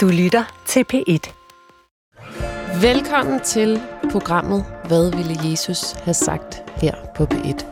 [0.00, 1.32] Du lytter til P1.
[2.82, 7.64] Velkommen til programmet Hvad ville Jesus have sagt her på P1.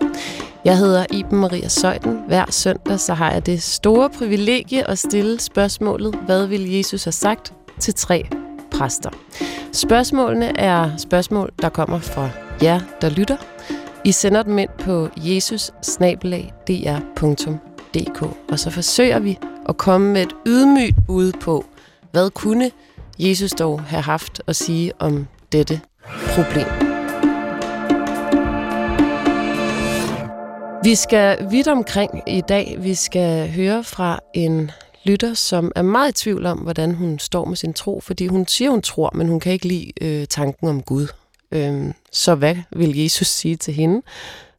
[0.65, 2.23] Jeg hedder Iben Maria Søjden.
[2.27, 7.13] Hver søndag så har jeg det store privilegie at stille spørgsmålet Hvad ville Jesus have
[7.13, 8.29] sagt til tre
[8.71, 9.11] præster.
[9.73, 12.31] Spørgsmålene er spørgsmål, der kommer fra
[12.63, 13.37] jer, der lytter.
[14.05, 15.71] I sender dem ind på jesus
[18.49, 19.39] og så forsøger vi
[19.69, 21.65] at komme med et ydmygt bud på,
[22.13, 22.71] hvad kunne
[23.19, 25.81] Jesus dog have haft at sige om dette
[26.29, 26.67] problem.
[30.85, 32.77] Vi skal vidt omkring i dag.
[32.81, 34.71] Vi skal høre fra en
[35.05, 38.47] lytter, som er meget i tvivl om, hvordan hun står med sin tro, fordi hun
[38.47, 41.07] siger, hun tror, men hun kan ikke lide øh, tanken om Gud.
[41.53, 44.03] Øh, så hvad vil Jesus sige til hende?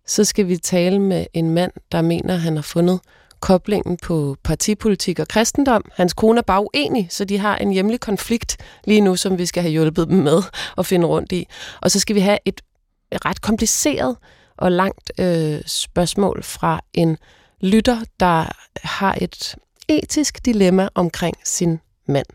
[0.07, 2.99] Så skal vi tale med en mand, der mener, han har fundet
[3.39, 5.91] koblingen på partipolitik og kristendom.
[5.93, 9.45] Hans kone er bare uenig, så de har en hjemlig konflikt lige nu, som vi
[9.45, 10.41] skal have hjulpet dem med
[10.77, 11.47] at finde rundt i.
[11.81, 12.61] Og så skal vi have et
[13.25, 14.17] ret kompliceret
[14.57, 17.17] og langt øh, spørgsmål fra en
[17.61, 18.45] lytter, der
[18.83, 19.55] har et
[19.87, 22.27] etisk dilemma omkring sin mand.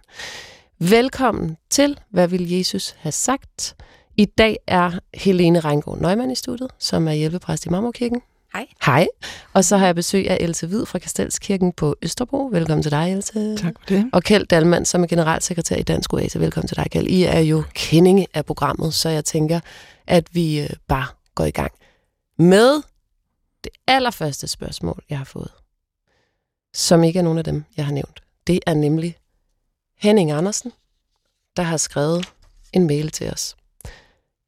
[0.78, 3.77] Velkommen til, hvad vil Jesus have sagt?
[4.17, 8.21] I dag er Helene Reingård Neumann i studiet, som er hjælpepræst i Marmorkirken.
[8.55, 8.66] Hej.
[8.86, 9.06] Hej.
[9.52, 12.48] Og så har jeg besøg af Else Hvid fra Kastelskirken på Østerbro.
[12.52, 13.56] Velkommen til dig, Else.
[13.56, 14.10] Tak for det.
[14.12, 16.41] Og Kjeld Dalmand, som er generalsekretær i Dansk Oase.
[16.41, 17.06] Velkommen til dig, Kjeld.
[17.06, 19.60] I er jo kendinge af programmet, så jeg tænker,
[20.06, 21.72] at vi øh, bare går i gang
[22.38, 22.82] med
[23.64, 25.52] det allerførste spørgsmål, jeg har fået.
[26.75, 28.22] Som ikke er nogen af dem, jeg har nævnt.
[28.47, 29.16] Det er nemlig
[29.98, 30.72] Henning Andersen,
[31.56, 32.32] der har skrevet
[32.72, 33.56] en mail til os.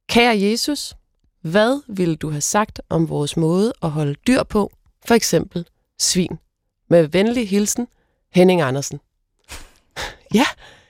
[0.08, 0.94] Kære Jesus,
[1.46, 4.72] hvad ville du have sagt om vores måde at holde dyr på,
[5.04, 5.66] for eksempel
[5.98, 6.38] svin?
[6.90, 7.88] Med venlig hilsen,
[8.34, 9.00] Henning Andersen.
[10.34, 10.44] ja,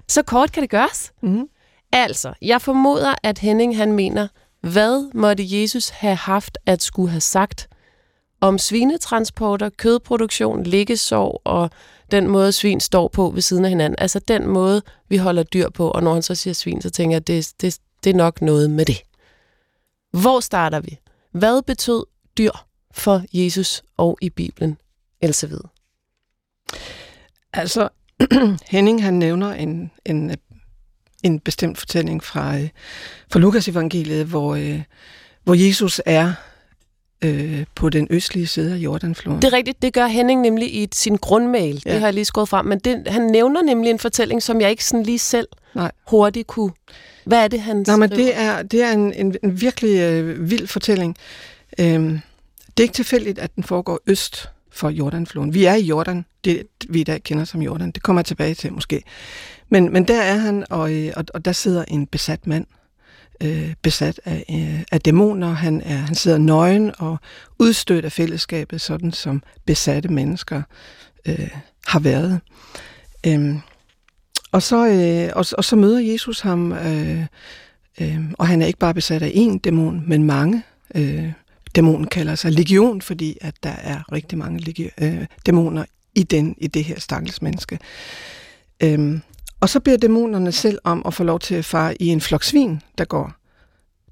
[0.09, 1.13] så kort kan det gøres.
[1.23, 1.49] Mm.
[1.93, 4.29] Altså, jeg formoder, at Henning han mener,
[4.61, 7.69] hvad måtte Jesus have haft at skulle have sagt
[8.41, 11.71] om svinetransporter, kødproduktion, liggesår og
[12.11, 13.97] den måde, svin står på ved siden af hinanden.
[13.99, 15.91] Altså den måde, vi holder dyr på.
[15.91, 18.43] Og når han så siger svin, så tænker jeg, at det, det, det er nok
[18.43, 19.03] noget med det.
[20.21, 20.99] Hvor starter vi?
[21.33, 22.05] Hvad betød
[22.39, 22.51] dyr
[22.93, 24.79] for Jesus og i Bibelen?
[25.21, 25.61] Else ved.
[27.53, 27.89] Altså,
[28.73, 30.37] Henning han nævner en, en,
[31.23, 32.69] en bestemt fortælling fra, øh,
[33.33, 34.83] fra Lukas evangeliet, hvor, øh,
[35.45, 36.33] hvor Jesus er
[37.23, 39.43] øh, på den østlige side af Jordanfloden.
[39.43, 41.83] Det er rigtigt, det gør Henning nemlig i sin grundmail.
[41.87, 41.93] Ja.
[41.93, 44.71] Det har jeg lige skåret frem, men det, han nævner nemlig en fortælling, som jeg
[44.71, 45.93] ikke sådan lige selv Nej.
[46.07, 46.73] hurtigt kunne
[47.27, 50.51] hvad er det, han Nej, men det er, det er en, en, en virkelig øh,
[50.51, 51.17] vild fortælling.
[51.79, 52.21] Øhm,
[52.67, 55.55] det er ikke tilfældigt, at den foregår øst for Jordanfloden.
[55.55, 57.91] Vi er i Jordan, det vi i dag kender som Jordan.
[57.91, 59.03] Det kommer jeg tilbage til måske.
[59.69, 62.67] Men, men der er han, og, øh, og, og der sidder en besat mand,
[63.41, 65.53] øh, besat af, øh, af dæmoner.
[65.53, 67.17] Han, er, han sidder nøgen og
[67.59, 70.63] udstødt af fællesskabet, sådan som besatte mennesker
[71.27, 71.51] øh,
[71.87, 72.41] har været.
[73.27, 73.61] Øhm,
[74.53, 77.27] og så, øh, og, og så møder Jesus ham, øh,
[78.01, 80.63] øh, og han er ikke bare besat af én dæmon, men mange.
[80.95, 81.33] Øh,
[81.75, 86.55] dæmonen kalder sig legion, fordi at der er rigtig mange legi- øh, dæmoner i, den,
[86.59, 87.79] i det her stakkels menneske.
[88.83, 89.19] Øh,
[89.67, 92.45] og så beder dæmonerne selv om at få lov til at fare i en flok
[92.45, 93.33] svin, der går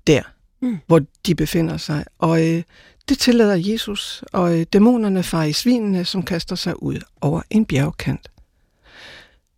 [0.06, 0.22] der,
[0.62, 0.78] mm.
[0.86, 2.04] hvor de befinder sig.
[2.18, 2.62] Og øh,
[3.08, 7.66] det tillader Jesus, og øh, dæmonerne farer i svinene, som kaster sig ud over en
[7.66, 8.30] bjergkant.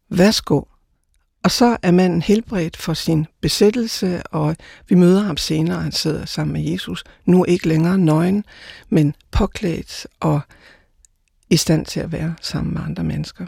[0.08, 0.62] Værsgo.
[1.44, 4.56] Og så er manden helbredt for sin besættelse, og
[4.88, 8.44] vi møder ham senere, han sidder sammen med Jesus, nu ikke længere nøgen,
[8.88, 10.40] men påklædt og
[11.50, 13.46] i stand til at være sammen med andre mennesker.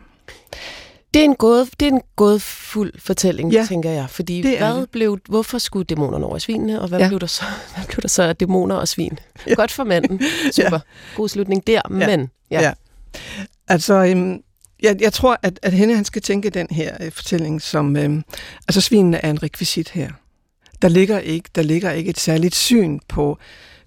[1.14, 4.10] Det er en gåde, det er en gådefuld fortælling, ja, tænker jeg.
[4.10, 4.90] Fordi det hvad det.
[4.90, 7.08] blev, hvorfor skulle dæmonerne over svinene, og hvad, ja.
[7.08, 9.18] blev der så, hvad blev der så af dæmoner og svin?
[9.46, 9.54] Ja.
[9.54, 10.20] Godt for manden.
[10.52, 10.70] Super.
[10.72, 10.78] ja.
[11.16, 12.06] God slutning der, ja.
[12.06, 12.30] men...
[12.50, 12.60] Ja.
[12.60, 12.72] ja.
[13.68, 14.42] Altså, øhm,
[14.82, 18.22] jeg, jeg tror, at, at hende han skal tænke den her øh, fortælling som, øh,
[18.68, 20.10] altså svinene er en rekvisit her.
[20.82, 23.38] Der ligger ikke, der ligger ikke et særligt syn på,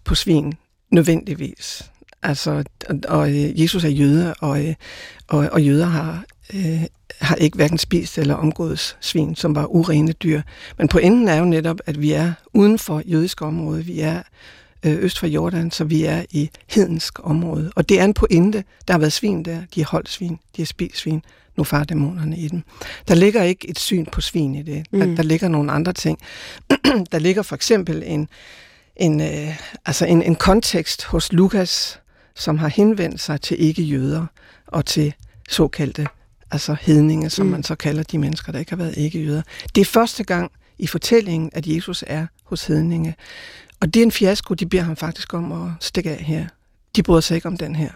[0.03, 0.53] på svin
[0.91, 1.91] nødvendigvis.
[2.23, 4.75] Altså, og, og øh, Jesus er jøde, og, øh,
[5.27, 6.83] og, og jøder har, øh,
[7.21, 10.41] har ikke hverken spist eller omgået svin, som var urene dyr.
[10.77, 13.85] Men pointen er jo netop, at vi er uden for jødisk område.
[13.85, 14.21] Vi er
[14.85, 17.71] øh, øst for Jordan, så vi er i hedensk område.
[17.75, 18.63] Og det er en pointe.
[18.87, 19.61] Der har været svin der.
[19.75, 20.39] De har holdt svin.
[20.55, 21.21] De har spist svin.
[21.57, 22.63] Nu far dæmonerne i dem.
[23.07, 24.85] Der ligger ikke et syn på svin i det.
[24.91, 25.15] Der, mm.
[25.15, 26.19] der ligger nogle andre ting.
[27.11, 28.27] der ligger for eksempel en,
[28.95, 31.99] en, øh, altså en, en kontekst hos Lukas,
[32.35, 34.25] som har henvendt sig til ikke-jøder
[34.67, 35.13] og til
[35.49, 36.07] såkaldte
[36.51, 37.51] altså hedninge, som Mm.
[37.51, 39.41] man så kalder de mennesker, der ikke har været ikke-jøder.
[39.75, 43.15] Det er første gang i fortællingen, at Jesus er hos hedninge.
[43.79, 46.45] Og det er en fiasko, de beder ham faktisk om at stikke af her.
[46.95, 47.89] De bryder sig ikke om den her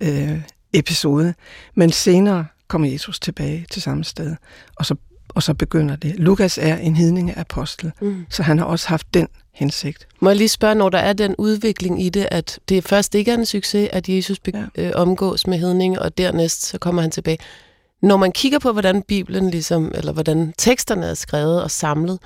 [0.00, 0.40] øh,
[0.72, 1.34] episode.
[1.74, 4.36] Men senere kommer Jesus tilbage til samme sted,
[4.76, 4.94] og så,
[5.28, 6.14] og så begynder det.
[6.16, 8.26] Lukas er en hedningeapostel, Mm.
[8.30, 10.08] så han har også haft den hensigt.
[10.20, 13.30] Må jeg lige spørge, når der er den udvikling i det, at det først ikke
[13.30, 14.82] er en succes, at Jesus be- ja.
[14.86, 17.38] øh, omgås med hedninge, og dernæst så kommer han tilbage.
[18.02, 22.18] Når man kigger på, hvordan Bibelen ligesom, eller hvordan teksterne er skrevet og samlet,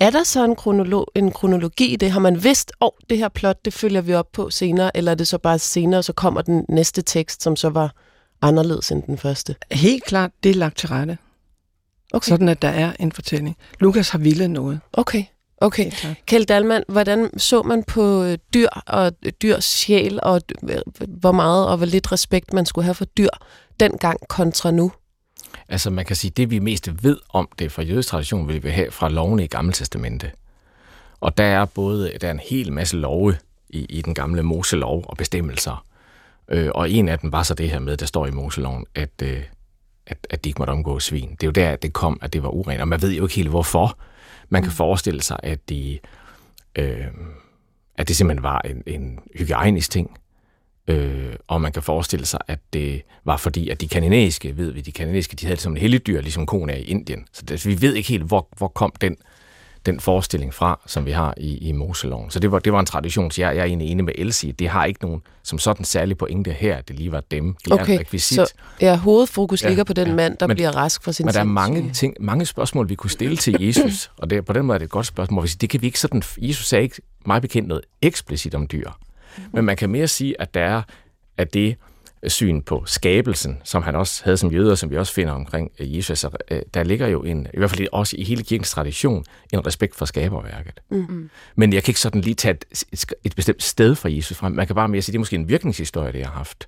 [0.00, 2.10] er der så en, kronolo- en kronologi i det?
[2.10, 5.10] Har man vidst, at oh, det her plot, det følger vi op på senere, eller
[5.10, 7.94] er det så bare senere, så kommer den næste tekst, som så var
[8.42, 9.56] anderledes end den første?
[9.72, 11.18] Helt klart, det er lagt til rette,
[12.12, 13.56] Okay, sådan at der er en fortælling.
[13.80, 14.80] Lukas har ville noget.
[15.60, 16.14] okay, okay.
[16.26, 20.78] Kjeld Dalman, hvordan så man på øh, dyr og øh, dyrs sjæl, og øh,
[21.08, 23.28] hvor meget og hvor lidt respekt man skulle have for dyr
[23.80, 24.92] dengang kontra nu?
[25.68, 28.68] Altså man kan sige, det vi mest ved om det fra jødisk tradition, vil vi
[28.68, 30.30] have fra lovene i Gamle Testamente.
[31.20, 33.36] Og der er både der er en hel masse love
[33.68, 35.86] i, i den gamle Moselov og bestemmelser.
[36.48, 39.22] Øh, og en af dem var så det her med, der står i Moseloven, at,
[39.22, 39.42] øh,
[40.06, 41.30] at, at de ikke måtte omgå svin.
[41.30, 42.80] Det er jo der, det kom, at det var urent.
[42.80, 43.98] Og man ved jo ikke helt hvorfor.
[44.48, 45.98] Man kan forestille sig, at, de,
[46.78, 47.06] øh,
[47.94, 50.18] at det simpelthen var en, en hygiejnisk ting.
[50.88, 54.80] Øh, og man kan forestille sig, at det var fordi, at de kanadiske, ved vi,
[54.80, 57.24] de kanadiske, de havde det som et helligdyr, ligesom koen er i Indien.
[57.32, 59.16] Så det, vi ved ikke helt, hvor, hvor kom den,
[59.86, 62.30] den forestilling fra, som vi har i, i Moseloven.
[62.30, 64.52] Så det var, det var en tradition, så jeg, jeg er egentlig enig med Elsie.
[64.52, 67.54] Det har ikke nogen som sådan særlig pointe her, at det lige var dem.
[67.66, 68.36] De er Okay, en rekvisit.
[68.36, 70.14] så ja, hovedfokus Ja, ligger på den ja.
[70.14, 72.94] mand, der Men- bliver rask fra sin Men der er mange, ting, mange spørgsmål, vi
[72.94, 75.42] kunne stille til Jesus, og det, på den måde er det et godt spørgsmål.
[75.42, 76.96] hvis Det kan vi ikke sådan, Jesus sagde ikke
[77.26, 78.90] meget bekendt noget eksplicit om dyr.
[79.52, 80.82] Men man kan mere sige, at der er
[81.38, 81.76] at det
[82.26, 85.96] syn på skabelsen, som han også havde som jøder, som vi også finder omkring øh,
[85.96, 89.66] Jesus, øh, der ligger jo en, i hvert fald også i hele kirkens tradition, en
[89.66, 90.80] respekt for skaberværket.
[90.90, 91.30] Mm.
[91.56, 92.58] Men jeg kan ikke sådan lige tage
[92.92, 94.52] et, et, bestemt sted fra Jesus frem.
[94.52, 96.66] Man kan bare mere sige, det er måske en virkningshistorie, det jeg har haft.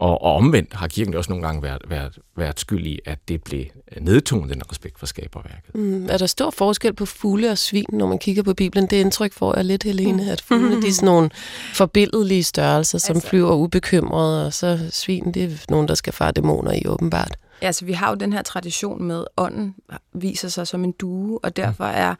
[0.00, 3.18] Og, og omvendt har kirken jo også nogle gange været, været, været skyld i, at
[3.28, 3.64] det blev
[4.00, 5.74] nedtonet, den respekt for skaberværket.
[5.74, 8.86] Mm, er der stor forskel på fugle og svin, når man kigger på Bibelen?
[8.86, 11.30] Det indtryk får jeg lidt, Helene, at fuglene de er sådan nogle
[11.74, 16.32] forbilledlige størrelser, som Altså- flyver ubekymrede, og så svin, det er nogen, der skal fare
[16.32, 17.36] dæmoner i, åbenbart.
[17.62, 19.74] Ja, altså, vi har jo den her tradition med, ånden
[20.12, 22.14] viser sig som en due, og derfor er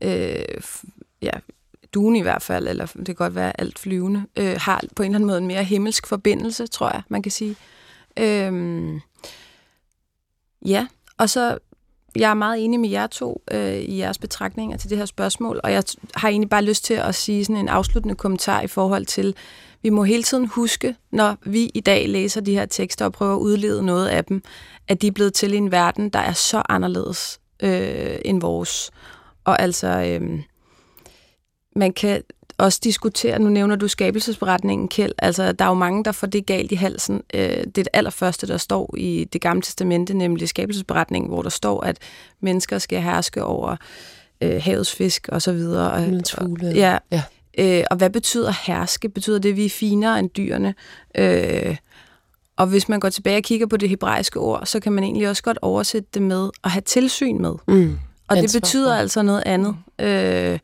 [0.00, 0.84] øh, f-
[1.22, 1.30] ja,
[1.94, 5.06] duen i hvert fald, eller det kan godt være alt flyvende, øh, har på en
[5.06, 7.56] eller anden måde en mere himmelsk forbindelse, tror jeg, man kan sige.
[8.16, 9.00] Øhm,
[10.66, 10.86] ja,
[11.18, 11.58] og så
[12.16, 15.60] jeg er meget enig med jer to øh, i jeres betragtninger til det her spørgsmål,
[15.64, 18.66] og jeg t- har egentlig bare lyst til at sige sådan en afsluttende kommentar i
[18.66, 19.34] forhold til,
[19.82, 23.34] vi må hele tiden huske, når vi i dag læser de her tekster og prøver
[23.34, 24.42] at udlede noget af dem,
[24.88, 28.90] at de er blevet til i en verden, der er så anderledes øh, end vores.
[29.44, 30.40] Og altså, øh,
[31.76, 32.22] man kan
[32.58, 36.46] også diskutere, nu nævner du skabelsesberetningen, Kjeld, altså der er jo mange, der får det
[36.46, 37.22] galt i halsen.
[37.34, 41.50] Øh, det er det allerførste, der står i det gamle testamente, nemlig skabelsesberetningen, hvor der
[41.50, 41.98] står, at
[42.40, 43.76] mennesker skal herske over
[44.40, 45.90] øh, havets fisk og så videre.
[45.92, 46.68] Og- Himlens fugle.
[46.74, 47.22] Ja, Ja.
[47.58, 49.08] Øh, og hvad betyder herske?
[49.08, 50.74] Betyder det, at vi er finere end dyrene?
[51.14, 51.76] Øh,
[52.56, 55.28] og hvis man går tilbage og kigger på det hebraiske ord, så kan man egentlig
[55.28, 57.52] også godt oversætte det med at have tilsyn med.
[57.68, 57.98] Mm.
[58.28, 59.76] Og det betyder altså noget andet.
[60.00, 60.58] Øh,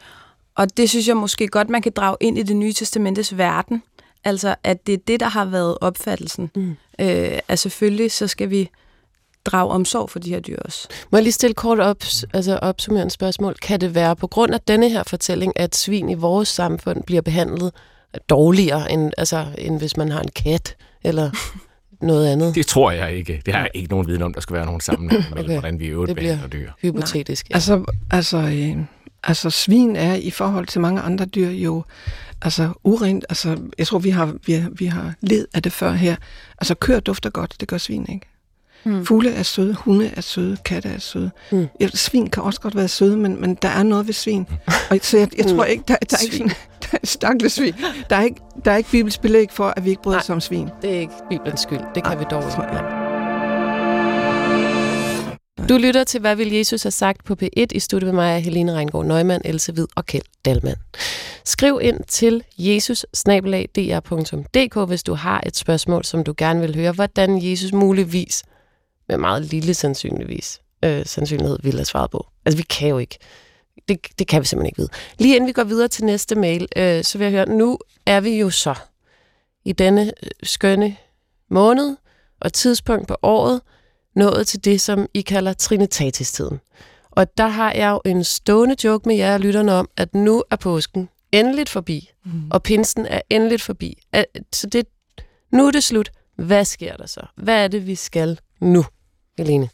[0.56, 3.82] og det synes jeg måske godt, man kan drage ind i det nye testamentes verden.
[4.24, 6.50] Altså, at det er det, der har været opfattelsen.
[6.56, 6.70] Mm.
[7.00, 8.68] Øh, at selvfølgelig, så skal vi
[9.44, 10.88] drage omsorg for de her dyr også.
[11.12, 11.96] Må jeg lige stille kort op,
[12.34, 13.54] altså opsummerende spørgsmål?
[13.62, 17.22] Kan det være på grund af denne her fortælling, at svin i vores samfund bliver
[17.22, 17.72] behandlet
[18.28, 21.30] dårligere, end, altså, end hvis man har en kat eller
[22.02, 22.54] noget andet?
[22.54, 23.42] Det tror jeg ikke.
[23.46, 25.52] Det har jeg ikke nogen viden om, der skal være nogen sammenhæng mellem, Okay.
[25.52, 26.70] hvordan vi øvrigt Det bliver- behandler dyr.
[26.82, 27.50] Hypotetisk.
[27.50, 27.54] Ja.
[27.54, 28.76] Altså, altså, øh,
[29.24, 31.84] altså svin er i forhold til mange andre dyr jo
[32.42, 33.24] altså urent.
[33.28, 36.16] Altså, jeg tror, vi har, vi, har, vi har led af det før her.
[36.58, 38.26] Altså, køer dufter godt, det gør svin ikke.
[38.84, 39.06] Mm.
[39.06, 41.30] Fugle er søde, hunde er søde, katte er søde.
[41.52, 41.66] Mm.
[41.80, 44.46] Ja, svin kan også godt være søde, men, men der er noget ved svin.
[44.90, 45.70] Og så jeg, jeg tror Mm.
[45.70, 46.48] ikke, der, der er ikke Svin.
[46.48, 46.56] sådan,
[46.92, 47.74] der er stakle svin.
[48.10, 50.40] Der er ikke, der er ikke bibelsk belæg for, at vi ikke bryder os om
[50.40, 50.68] svin.
[50.82, 51.78] Det er ikke Bibelens skyld.
[51.94, 52.99] Det kan Nej, vi dog tror ikke.
[55.68, 58.74] Du lytter til, hvad vil Jesus have sagt på P1 i studiet med mig, Helene
[58.74, 60.76] Reingård Nøgman, Else Hvid og Kjeld Dalman.
[61.44, 63.06] Skriv ind til jesus
[64.86, 68.42] hvis du har et spørgsmål, som du gerne vil høre, hvordan Jesus muligvis,
[69.08, 72.26] med meget lille sandsynligvis, øh, sandsynlighed vil have svaret på.
[72.44, 73.18] Altså, vi kan jo ikke.
[73.88, 74.90] Det, det kan vi simpelthen ikke vide.
[75.18, 78.20] Lige inden vi går videre til næste mail, øh, så vil jeg høre, nu er
[78.20, 78.74] vi jo så
[79.64, 80.96] i denne øh, skønne
[81.50, 81.96] måned
[82.40, 83.60] og tidspunkt på året,
[84.14, 86.60] nået til det, som I kalder Trinitatis-tiden.
[87.10, 90.56] Og der har jeg jo en stående joke med jer lytterne om, at nu er
[90.56, 92.50] påsken endeligt forbi, mm.
[92.50, 94.02] og pinsen er endeligt forbi.
[94.52, 94.86] Så det,
[95.52, 96.10] nu er det slut.
[96.36, 97.20] Hvad sker der så?
[97.36, 98.84] Hvad er det, vi skal nu,
[99.38, 99.68] Helene?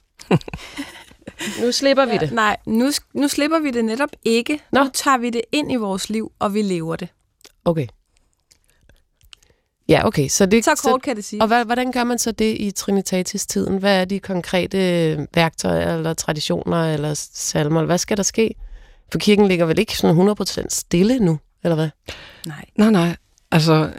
[1.62, 2.32] nu slipper vi det.
[2.32, 4.60] nej, nu, nu slipper vi det netop ikke.
[4.72, 4.84] Nå.
[4.84, 7.08] Nu tager vi det ind i vores liv, og vi lever det.
[7.64, 7.86] Okay.
[9.88, 10.28] Ja, okay.
[10.28, 11.42] Så, det, så kort så, kan det sige.
[11.42, 13.78] Og hvad, hvordan gør man så det i Trinitatis-tiden?
[13.78, 17.84] Hvad er de konkrete værktøjer, eller traditioner, eller salmer?
[17.84, 18.54] Hvad skal der ske?
[19.12, 21.88] For kirken ligger vel ikke sådan 100% stille nu, eller hvad?
[22.46, 22.64] Nej.
[22.76, 23.16] Nej, nej.
[23.50, 23.90] Altså,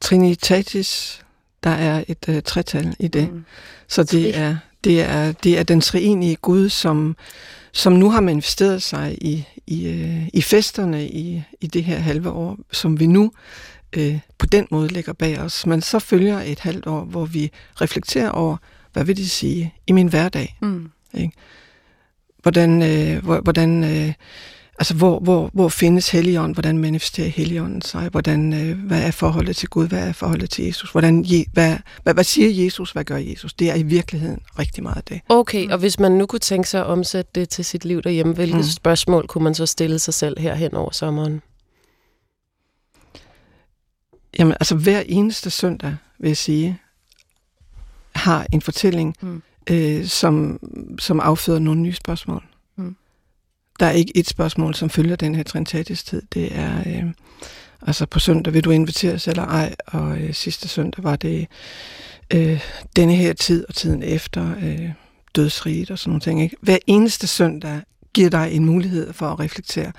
[0.00, 1.22] Trinitatis,
[1.64, 3.32] der er et uh, tretal i det.
[3.32, 3.44] Mm.
[3.88, 7.16] Så det er, det, er, det er den treenige Gud, som,
[7.72, 12.30] som nu har manifesteret sig i, i, uh, i festerne i, i det her halve
[12.30, 13.32] år, som vi nu
[13.96, 15.66] uh, på den måde lægger bag os.
[15.66, 18.56] Men så følger et halvt år, hvor vi reflekterer over,
[18.92, 20.56] hvad vil det sige i min hverdag?
[20.62, 20.90] Mm.
[21.14, 21.32] Ikke?
[22.42, 24.12] Hvordan, øh, hvordan øh,
[24.78, 26.52] Altså, hvor, hvor, hvor findes Helligånden?
[26.54, 28.08] Hvordan manifesterer Helligånden sig?
[28.08, 29.88] Hvordan, øh, hvad er forholdet til Gud?
[29.88, 30.90] Hvad er forholdet til Jesus?
[30.90, 32.92] Hvordan, je, hvad, hvad, hvad siger Jesus?
[32.92, 33.54] Hvad gør Jesus?
[33.54, 35.20] Det er i virkeligheden rigtig meget det.
[35.28, 38.34] Okay, og hvis man nu kunne tænke sig at omsætte det til sit liv derhjemme,
[38.34, 38.62] hvilke mm.
[38.62, 41.42] spørgsmål kunne man så stille sig selv her hen over sommeren?
[44.38, 46.78] Jamen, altså hver eneste søndag, vil jeg sige,
[48.14, 49.42] har en fortælling, mm.
[49.70, 50.58] øh, som,
[50.98, 52.42] som afføder nogle nye spørgsmål.
[53.80, 56.22] Der er ikke et spørgsmål, som følger den her Trinitatis-tid.
[56.34, 57.04] Det er, øh,
[57.82, 61.46] altså på søndag vil du inviteres eller ej, og øh, sidste søndag var det
[62.34, 62.60] øh,
[62.96, 64.90] denne her tid og tiden efter øh,
[65.36, 66.42] dødsriget og sådan nogle ting.
[66.42, 66.56] Ikke?
[66.60, 67.80] Hver eneste søndag
[68.12, 69.92] giver dig en mulighed for at reflektere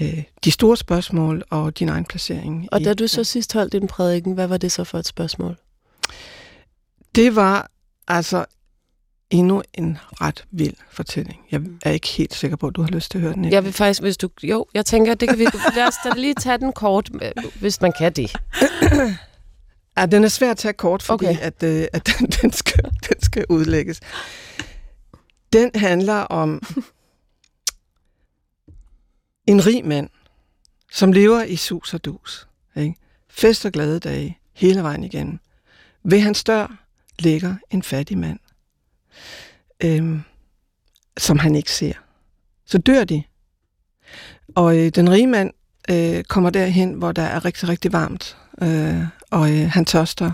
[0.00, 2.68] øh, de store spørgsmål og din egen placering.
[2.72, 5.56] Og da du så sidst holdt din prædiken, hvad var det så for et spørgsmål?
[7.14, 7.70] Det var
[8.08, 8.44] altså
[9.30, 11.40] endnu en ret vild fortælling.
[11.50, 13.52] Jeg er ikke helt sikker på, at du har lyst til at høre den.
[13.52, 14.28] Jeg vil faktisk, hvis du...
[14.42, 15.46] Jo, jeg tænker, det kan vi...
[15.76, 17.10] Lad os da lige tage den kort,
[17.60, 18.36] hvis man kan det.
[19.98, 21.38] Ja, den er svær at tage kort, fordi okay.
[21.40, 24.00] at, øh, at den, den, skal, den skal udlægges.
[25.52, 26.62] Den handler om
[29.48, 30.08] en rig mand,
[30.92, 32.48] som lever i sus og dus.
[32.76, 32.94] Ikke?
[33.30, 35.38] Fest og glade dage, hele vejen igennem.
[36.02, 36.84] Ved hans dør
[37.18, 38.38] ligger en fattig mand
[39.84, 40.22] øhm,
[41.18, 41.92] som han ikke ser.
[42.66, 43.22] Så dør de.
[44.54, 45.50] Og øh, den rige mand
[45.90, 50.30] øh, kommer derhen, hvor der er rigtig, rigtig varmt, øh, og øh, han tørster.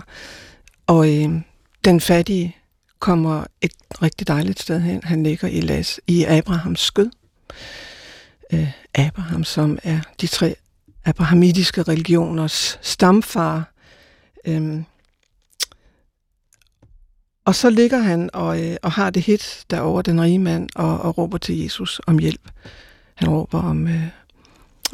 [0.87, 1.41] Og øh,
[1.85, 2.55] den fattige
[2.99, 5.03] kommer et rigtig dejligt sted hen.
[5.03, 7.09] Han ligger i, las, i Abrahams skød.
[8.53, 10.55] Øh, Abraham, som er de tre
[11.05, 13.71] abrahamitiske religioners stamfar.
[14.47, 14.85] Øhm,
[17.45, 21.01] og så ligger han og, øh, og har det hit derover den rige mand, og,
[21.01, 22.49] og råber til Jesus om hjælp.
[23.15, 24.07] Han råber om, øh,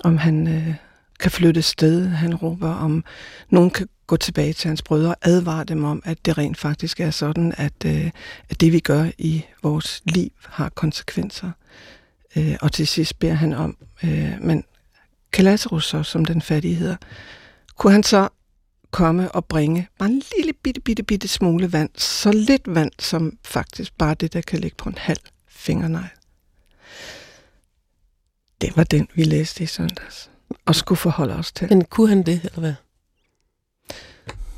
[0.03, 0.75] om han øh,
[1.19, 2.07] kan flytte sted.
[2.07, 3.03] Han råber om,
[3.49, 6.99] nogen kan gå tilbage til hans brødre og advare dem om, at det rent faktisk
[6.99, 8.11] er sådan, at, øh,
[8.49, 11.51] at det vi gør i vores liv har konsekvenser.
[12.35, 14.63] Øh, og til sidst beder han om, øh, men
[15.31, 16.95] kan Lazarus så, som den fattige hedder,
[17.77, 18.29] kunne han så
[18.91, 21.89] komme og bringe bare en lille bitte, bitte, bitte smule vand.
[21.97, 26.09] Så lidt vand, som faktisk bare det, der kan ligge på en halv fingernegl.
[28.61, 30.29] Det var den, vi læste i søndags.
[30.65, 31.67] Og skulle forholde os til.
[31.69, 32.73] Men kunne han det, eller hvad?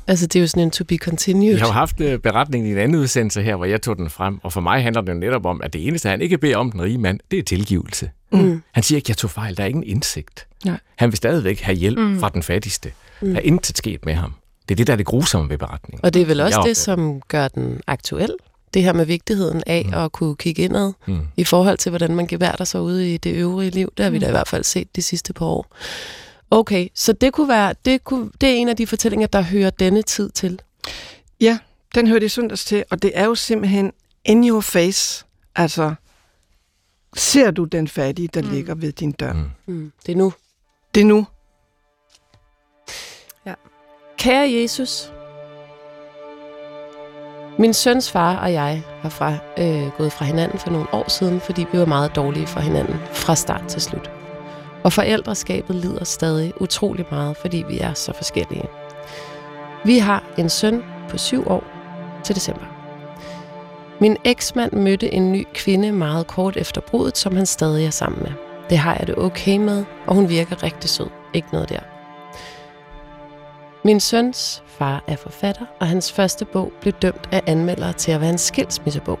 [0.06, 1.56] Altså, det er jo sådan en to be continued.
[1.56, 4.40] Jeg har haft uh, beretningen i en anden udsendelse her, hvor jeg tog den frem,
[4.42, 6.82] og for mig handler det netop om, at det eneste, han ikke beder om den
[6.82, 8.10] rige mand, det er tilgivelse.
[8.32, 8.62] Mm.
[8.72, 10.46] Han siger ikke, jeg tog fejl, der er ingen indsigt.
[10.64, 10.78] Nej.
[10.96, 12.20] Han vil stadigvæk have hjælp mm.
[12.20, 12.92] fra den fattigste.
[13.20, 13.28] Mm.
[13.28, 14.34] Der er intet sket med ham.
[14.68, 16.04] Det er det, der er det grusomme ved beretningen.
[16.04, 18.34] Og det er vel også det, som gør den aktuel.
[18.74, 19.94] Det her med vigtigheden af mm.
[19.94, 21.20] at kunne kigge indad mm.
[21.36, 23.92] i forhold til, hvordan man geværter sig ude i det øvrige liv.
[23.96, 24.20] Det har vi mm.
[24.20, 25.76] da i hvert fald set de sidste par år.
[26.54, 29.70] Okay, så det kunne være, det, kunne, det er en af de fortællinger, der hører
[29.70, 30.60] denne tid til.
[31.40, 31.58] Ja,
[31.94, 33.92] den hører det søndags til, og det er jo simpelthen
[34.24, 35.24] in your face.
[35.56, 35.94] Altså,
[37.16, 38.48] ser du den fattige, der mm.
[38.48, 39.32] ligger ved din dør?
[39.32, 39.50] Mm.
[39.66, 39.92] Mm.
[40.06, 40.32] Det er nu.
[40.94, 41.26] Det er nu.
[44.18, 45.12] Kære Jesus,
[47.58, 51.40] min søns far og jeg har fra, øh, gået fra hinanden for nogle år siden,
[51.40, 54.23] fordi vi var meget dårlige for hinanden fra start til slut.
[54.84, 58.64] Og forældreskabet lider stadig utrolig meget, fordi vi er så forskellige.
[59.84, 61.64] Vi har en søn på syv år
[62.24, 62.64] til december.
[64.00, 68.22] Min eksmand mødte en ny kvinde meget kort efter brudet, som han stadig er sammen
[68.22, 68.32] med.
[68.70, 71.08] Det har jeg det okay med, og hun virker rigtig sød.
[71.34, 71.80] Ikke noget der.
[73.84, 78.20] Min søns far er forfatter, og hans første bog blev dømt af anmeldere til at
[78.20, 79.18] være en skilsmissebog.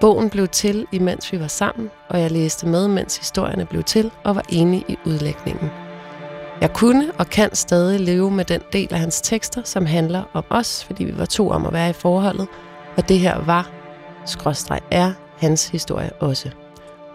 [0.00, 4.10] Bogen blev til, imens vi var sammen, og jeg læste med, mens historierne blev til,
[4.24, 5.70] og var enig i udlægningen.
[6.60, 10.44] Jeg kunne og kan stadig leve med den del af hans tekster, som handler om
[10.50, 12.46] os, fordi vi var to om at være i forholdet,
[12.96, 13.70] og det her var,
[14.26, 16.50] skråstreg er, hans historie også.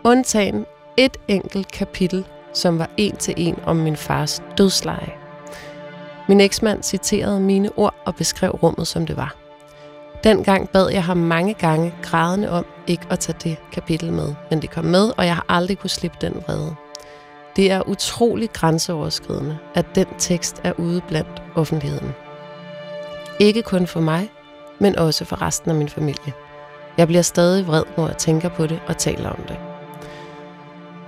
[0.04, 0.66] Undtagen
[0.98, 5.12] et enkelt kapitel, som var en til en om min fars dødsleje.
[6.28, 9.43] Min eksmand citerede mine ord og beskrev rummet, som det var.
[10.24, 14.62] Dengang bad jeg ham mange gange grædende om ikke at tage det kapitel med, men
[14.62, 16.76] det kom med, og jeg har aldrig kunne slippe den vrede.
[17.56, 22.14] Det er utrolig grænseoverskridende, at den tekst er ude blandt offentligheden.
[23.40, 24.30] Ikke kun for mig,
[24.80, 26.34] men også for resten af min familie.
[26.98, 29.73] Jeg bliver stadig vred, når jeg tænker på det og taler om det.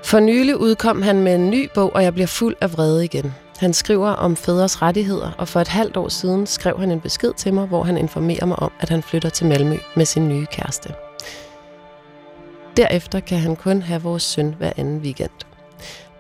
[0.06, 3.34] For nylig udkom han med en ny bog, og jeg bliver fuld af vrede igen.
[3.58, 7.34] Han skriver om fædres rettigheder, og for et halvt år siden skrev han en besked
[7.34, 10.46] til mig, hvor han informerer mig om, at han flytter til Malmø med sin nye
[10.46, 10.94] kæreste.
[12.78, 15.30] Derefter kan han kun have vores søn hver anden weekend.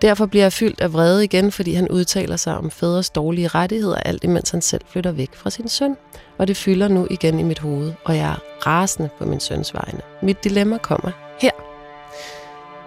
[0.01, 3.97] Derfor bliver jeg fyldt af vrede igen, fordi han udtaler sig om fædres dårlige rettigheder,
[3.97, 5.97] alt imens han selv flytter væk fra sin søn.
[6.37, 9.73] Og det fylder nu igen i mit hoved, og jeg er rasende på min søns
[9.73, 10.01] vegne.
[10.21, 11.11] Mit dilemma kommer
[11.41, 11.74] her.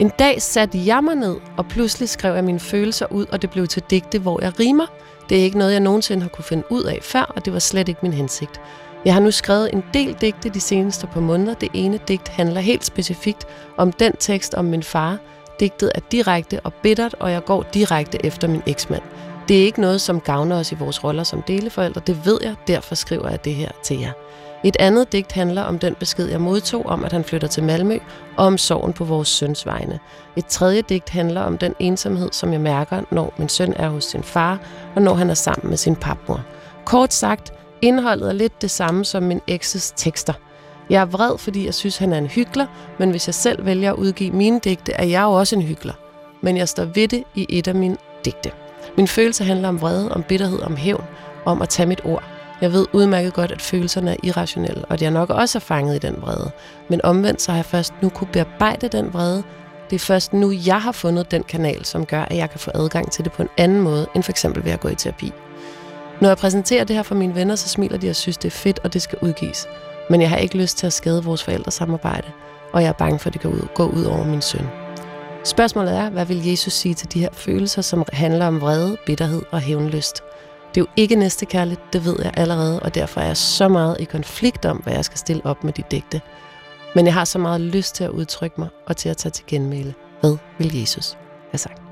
[0.00, 3.50] En dag satte jeg mig ned, og pludselig skrev jeg mine følelser ud, og det
[3.50, 4.86] blev til digte, hvor jeg rimer.
[5.28, 7.58] Det er ikke noget, jeg nogensinde har kunne finde ud af før, og det var
[7.58, 8.60] slet ikke min hensigt.
[9.04, 11.54] Jeg har nu skrevet en del digte de seneste par måneder.
[11.54, 15.18] Det ene digt handler helt specifikt om den tekst om min far.
[15.60, 19.02] Digtet er direkte og bittert, og jeg går direkte efter min eksmand.
[19.48, 22.00] Det er ikke noget, som gavner os i vores roller som deleforældre.
[22.06, 24.12] Det ved jeg, derfor skriver jeg det her til jer.
[24.64, 27.98] Et andet digt handler om den besked, jeg modtog om, at han flytter til Malmø,
[28.36, 29.98] og om sorgen på vores søns vegne.
[30.36, 34.04] Et tredje digt handler om den ensomhed, som jeg mærker, når min søn er hos
[34.04, 34.58] sin far,
[34.94, 36.40] og når han er sammen med sin papmor.
[36.84, 40.32] Kort sagt, indholdet er lidt det samme som min ekses tekster.
[40.90, 42.66] Jeg er vred, fordi jeg synes, han er en hyggelig,
[42.98, 45.94] men hvis jeg selv vælger at udgive mine digte, er jeg jo også en hyggelig.
[46.40, 48.50] Men jeg står ved det i et af mine digte.
[48.96, 51.04] Min følelse handler om vrede, om bitterhed, om hævn,
[51.44, 52.22] om at tage mit ord–
[52.60, 55.96] jeg ved udmærket godt, at følelserne er irrationelle, og det er nok også er fanget
[55.96, 56.50] i den vrede.
[56.88, 59.42] Men omvendt så har jeg først nu kunne bearbejde den vrede.
[59.90, 62.70] Det er først nu, jeg har fundet den kanal, som gør, at jeg kan få
[62.74, 65.32] adgang til det på en anden måde, end for eksempel ved at gå i terapi.
[66.20, 68.56] Når jeg præsenterer det her for mine venner, så smiler de og synes, det er
[68.56, 69.66] fedt, og det skal udgives.
[70.10, 72.28] Men jeg har ikke lyst til at skade vores forældres samarbejde,
[72.72, 74.66] og jeg er bange for, at det kan gå ud over min søn.
[75.44, 79.42] Spørgsmålet er, hvad vil Jesus sige til de her følelser, som handler om vrede, bitterhed
[79.50, 80.22] og hævnlyst?
[80.74, 83.96] Det er jo ikke næstekærligt, det ved jeg allerede, og derfor er jeg så meget
[84.00, 86.20] i konflikt om, hvad jeg skal stille op med de digte.
[86.94, 89.44] Men jeg har så meget lyst til at udtrykke mig og til at tage til
[89.46, 89.94] genmæle.
[90.20, 91.16] Hvad vil Jesus
[91.50, 91.82] have sagt?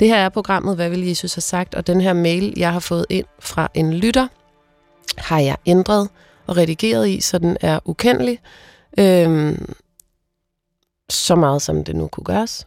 [0.00, 1.74] Det her er programmet, Hvad vil Jesus have sagt?
[1.74, 4.28] Og den her mail, jeg har fået ind fra en lytter,
[5.18, 6.08] har jeg ændret
[6.46, 8.38] og redigeret i, så den er ukendelig.
[8.98, 9.74] Øhm,
[11.10, 12.66] så meget, som det nu kunne gøres.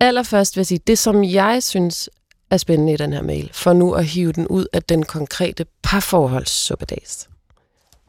[0.00, 2.10] Allerførst vil jeg sige, det som jeg synes
[2.50, 5.66] er spændende i den her mail, for nu at hive den ud af den konkrete
[5.82, 7.28] parforholdssuppedags.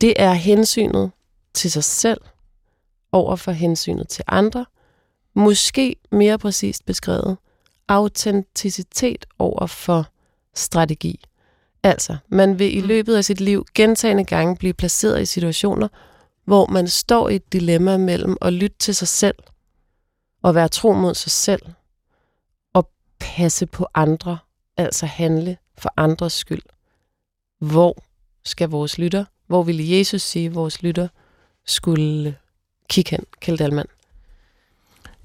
[0.01, 1.11] Det er hensynet
[1.53, 2.21] til sig selv
[3.11, 4.65] over for hensynet til andre,
[5.33, 7.37] måske mere præcist beskrevet,
[7.87, 10.07] autenticitet over for
[10.55, 11.19] strategi.
[11.83, 12.87] Altså, man vil i mm.
[12.87, 15.87] løbet af sit liv gentagende gange blive placeret i situationer,
[16.45, 19.35] hvor man står i et dilemma mellem at lytte til sig selv
[20.41, 21.61] og være tro mod sig selv
[23.37, 24.37] passe på andre,
[24.77, 26.61] altså handle for andres skyld.
[27.59, 27.97] Hvor
[28.45, 31.07] skal vores lytter, hvor ville Jesus sige, at vores lytter
[31.65, 32.35] skulle
[32.89, 33.89] kigge hen, Kjeld Dahlmann?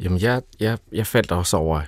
[0.01, 1.83] Jamen, jeg, jeg, jeg faldt også over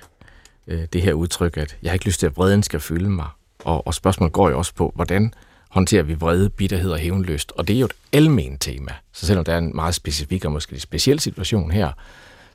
[0.67, 3.27] øh, det her udtryk, at jeg har ikke lyst til, at vreden skal fylde mig.
[3.59, 5.33] Og, og spørgsmålet går jo også på, hvordan
[5.69, 7.51] håndterer vi vrede, bitterhed og hævnlyst?
[7.51, 8.91] Og det er jo et almen tema.
[9.11, 11.91] Så selvom der er en meget specifik og måske speciel situation her,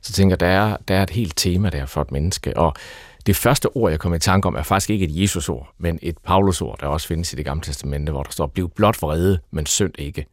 [0.01, 2.57] så tænker jeg, der er, der er et helt tema der for et menneske.
[2.57, 2.73] Og
[3.27, 6.17] det første ord, jeg kommer i tanke om, er faktisk ikke et Jesus-ord, men et
[6.17, 9.65] Paulus-ord, der også findes i det gamle testamente, hvor der står, bliv blot vrede, men
[9.65, 10.25] synd ikke.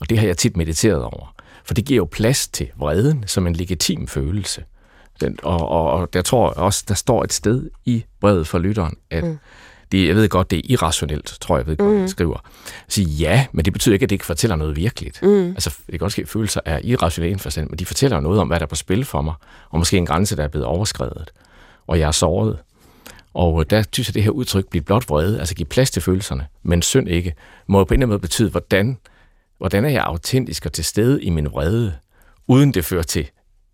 [0.00, 1.34] Og det har jeg tit mediteret over.
[1.64, 4.64] For det giver jo plads til vreden som en legitim følelse.
[5.20, 8.58] Den, og, og, og der tror jeg også, der står et sted i brevet for
[8.58, 9.38] lytteren, at mm.
[9.92, 12.00] det, jeg ved godt, det er irrationelt, tror jeg, ved godt, mm.
[12.00, 12.38] jeg skriver.
[12.88, 15.22] Sige ja, men det betyder ikke, at det ikke fortæller noget virkeligt.
[15.22, 15.48] Mm.
[15.48, 18.60] Altså, det kan godt ske, at følelser er irrationelle men de fortæller noget om, hvad
[18.60, 19.34] der er på spil for mig,
[19.70, 21.30] og måske en grænse, der er blevet overskrevet
[21.86, 22.58] og jeg er såret.
[23.34, 26.02] Og øh, der synes jeg, det her udtryk bliver blot vrede, altså give plads til
[26.02, 27.34] følelserne, men synd ikke,
[27.66, 28.98] må på en eller anden måde betyde, hvordan,
[29.58, 31.94] hvordan er jeg autentisk og til stede i min vrede,
[32.48, 33.30] uden det fører til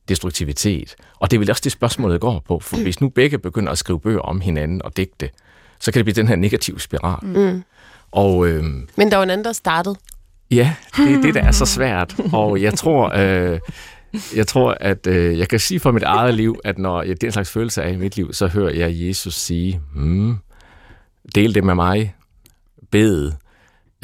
[0.09, 0.94] destruktivitet.
[1.20, 3.79] Og det er vel også det spørgsmål, går på, for hvis nu begge begynder at
[3.79, 5.31] skrive bøger om hinanden og digte,
[5.81, 7.18] så kan det blive den her negative spiral.
[7.22, 7.62] Mm.
[8.12, 8.64] Og øh,
[8.96, 9.94] Men der var en anden, der startede.
[10.51, 12.16] ja, det er det, der er så svært.
[12.33, 13.61] Og jeg tror, øh,
[14.37, 17.33] jeg tror, at øh, jeg kan sige for mit eget liv, at når jeg den
[17.33, 20.37] slags følelse er i mit liv, så hører jeg Jesus sige, hmm,
[21.35, 22.14] del det med mig,
[22.90, 23.33] bed.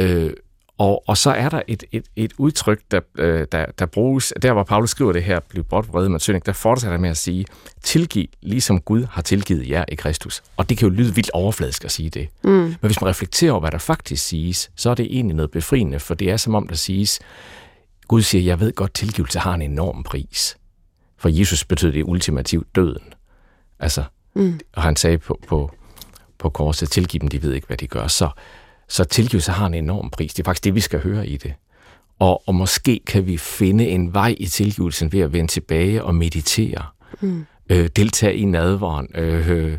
[0.01, 0.31] Øh,
[0.79, 4.53] og, og så er der et, et, et udtryk, der, øh, der, der bruges, der
[4.53, 7.47] hvor Paulus skriver det her, bliv bort vrede med synding, der fortsætter med at sige,
[7.83, 10.43] tilgiv ligesom Gud har tilgivet jer i Kristus.
[10.57, 12.29] Og det kan jo lyde vildt overfladisk at sige det.
[12.45, 12.51] Mm.
[12.51, 15.99] Men hvis man reflekterer over, hvad der faktisk siges, så er det egentlig noget befriende,
[15.99, 17.21] for det er som om, der siges,
[18.09, 20.57] Gud siger, jeg ved godt, tilgivelse har en enorm pris.
[21.17, 23.15] For Jesus betød det ultimativt døden.
[23.81, 24.61] Altså, Mm.
[24.77, 25.71] og han sagde på, på,
[26.39, 28.07] på korset, tilgiv dem, de ved ikke, hvad de gør.
[28.07, 28.29] Så,
[28.89, 30.35] så tilgivelse har en enorm pris.
[30.35, 31.55] Det er faktisk det, vi skal høre i det.
[32.19, 36.15] Og, og måske kan vi finde en vej i tilgivelsen ved at vende tilbage og
[36.15, 36.85] meditere.
[37.21, 37.47] Mm.
[37.71, 39.09] Øh, deltage i nadveren.
[39.15, 39.79] Øh, øh,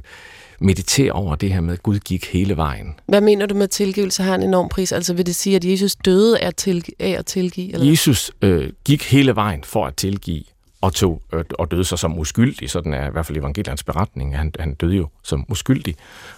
[0.62, 2.96] meditere over det her med, at Gud gik hele vejen.
[3.06, 4.92] Hvad mener du med, at tilgivelse har en enorm pris?
[4.92, 7.74] Altså vil det sige, at Jesus døde af, tilg- af at tilgive?
[7.74, 7.90] Eller?
[7.90, 10.44] Jesus øh, gik hele vejen for at tilgive
[10.82, 12.70] og, tog, øh, og døde så som uskyldig.
[12.70, 14.38] Sådan er i hvert fald evangeliernes beretning.
[14.38, 15.96] Han, han døde jo som uskyldig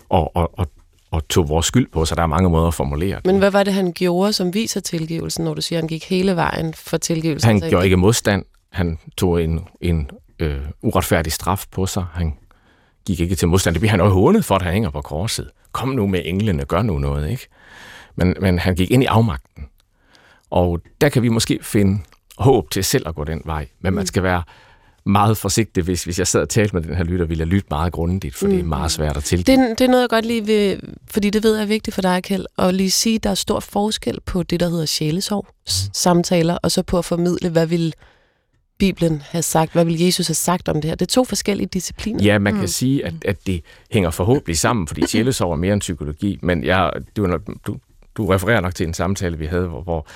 [0.09, 0.67] og, og, og,
[1.11, 3.25] og tog vores skyld på, så der er mange måder at formulere det.
[3.25, 6.09] Men hvad var det, han gjorde, som viser tilgivelsen, når du siger, at han gik
[6.09, 7.47] hele vejen for tilgivelsen?
[7.47, 8.45] Han Altså, gjorde ikke modstand.
[8.69, 12.05] Han tog en, en øh, uretfærdig straf på sig.
[12.13, 12.33] Han
[13.05, 13.73] gik ikke til modstand.
[13.75, 15.49] Det bliver han jo hånet for, at han hænger på korset.
[15.71, 17.47] Kom nu med englene, gør nu noget, ikke?
[18.15, 19.65] Men, men han gik ind i afmagten.
[20.49, 21.99] Og der kan vi måske finde
[22.37, 23.67] håb til selv at gå den vej.
[23.79, 24.43] Men man skal være
[25.05, 27.67] meget forsigtig, hvis, hvis jeg sad og talte med den her lytter, ville jeg lytte
[27.69, 28.51] meget grundigt, for mm.
[28.51, 29.57] det er meget svært at tilgive.
[29.57, 30.77] Det, er- det er noget, jeg godt lige ved,
[31.11, 33.35] fordi det ved jeg er vigtigt for dig, Kjeld, og lige sige, at der er
[33.35, 37.65] stor forskel på det, der hedder sjælesorg, s- samtaler, og så på at formidle, hvad
[37.67, 37.93] vil
[38.81, 40.95] Bibelen have sagt, hvad vil Jesus have sagt om det her.
[40.95, 42.23] Det er to forskellige discipliner.
[42.23, 42.67] Ja, man kan mm.
[42.67, 46.91] sige, at, at det hænger forhåbentlig sammen, fordi sjælesorg er mere end psykologi, men jeg,
[47.17, 47.77] du, du,
[48.17, 50.07] du refererer nok til en samtale, vi havde, hvor, hvor,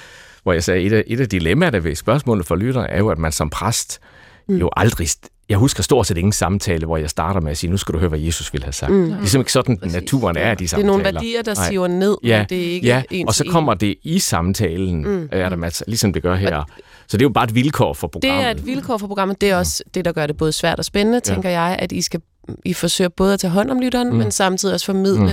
[0.43, 3.17] hvor jeg sagde, et af, et af dilemmaerne ved spørgsmålet for lytterne er jo, at
[3.17, 3.99] man som præst
[4.47, 4.58] mm.
[4.58, 5.08] jo aldrig...
[5.49, 7.99] Jeg husker stort set ingen samtale, hvor jeg starter med at sige, nu skal du
[7.99, 8.91] høre, hvad Jesus ville have sagt.
[8.91, 8.97] Mm.
[8.97, 9.93] Det er simpelthen ikke sådan, Præcis.
[9.95, 10.88] naturen er, de det er samtaler.
[10.88, 11.69] nogle værdier, der Nej.
[11.69, 15.08] siver ned, Ja, men det er ikke ja, en og så kommer det i samtalen,
[15.08, 15.30] mm.
[15.32, 16.63] er der masser, ligesom det gør her.
[17.08, 18.46] Så det er jo bare et vilkår for Det programmet.
[18.46, 19.41] er et vilkår for programmet.
[19.41, 21.34] Det er også det, der gør det både svært og spændende, Ja.
[21.34, 22.22] tænker jeg, at I skal
[22.65, 24.15] I forsøger både at tage hånd om lytteren, mm.
[24.15, 25.30] men samtidig også formidle mm.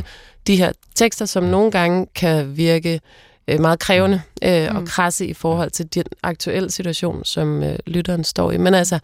[0.47, 3.01] de her tekster, som nogle gange kan virke
[3.49, 4.77] øh, meget krævende øh, mm.
[4.77, 8.57] og krasse i forhold til den aktuelle situation, som øh, lytteren står i.
[8.59, 8.99] Men altså,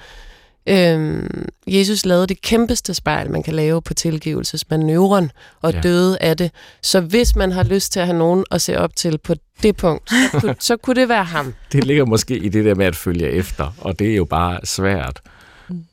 [0.68, 1.24] øh,
[1.66, 5.30] Jesus lavede det kæmpeste spejl, man kan lave på tilgivelsesmanøvren,
[5.62, 5.80] og Ja.
[5.80, 6.50] døde af det.
[6.82, 9.76] Så hvis man har lyst til at have nogen at se op til på det
[9.76, 11.54] punkt, så kunne, så kunne det være ham.
[11.72, 14.60] Det ligger måske i det der med at følge efter, og det er jo bare
[14.64, 15.20] svært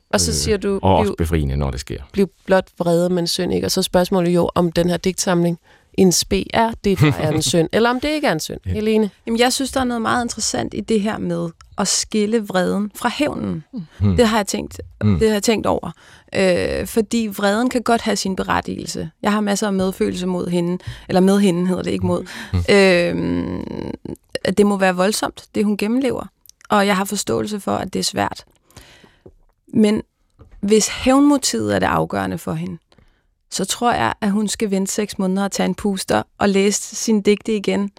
[0.10, 2.02] Og så siger du, og bliv, også befriende, når det sker.
[2.14, 3.68] bliv blot vrede, men synd ikke.
[3.68, 5.60] Og så spørgsmålet jo, om den her digtsamling
[5.98, 8.60] en spe er det, der er en synd, eller om det ikke er en synd.
[8.66, 9.10] Helene?
[9.26, 12.92] Jamen, jeg synes, der er noget meget interessant i det her med at skille vreden
[12.96, 13.64] fra hævnen.
[14.00, 14.16] Mm.
[14.16, 15.20] Det har jeg tænkt, Mm.
[15.20, 15.92] det har jeg tænkt over.
[16.36, 19.10] Øh, fordi vreden kan godt have sin berettigelse.
[19.22, 22.26] Jeg har masser af medfølelse mod hende, eller med hende hedder det ikke mod.
[22.54, 22.60] Mm.
[22.70, 23.64] Øh,
[24.44, 26.26] at det må være voldsomt, det hun gennemlever.
[26.70, 28.46] Og jeg har forståelse for, at det er svært.
[29.74, 30.02] Men
[30.62, 32.78] hvis hævnmotivet er det afgørende for hende,
[33.56, 36.96] så tror jeg, at hun skal vente seks måneder og tage en puster og læse
[36.96, 37.92] sin digte igen,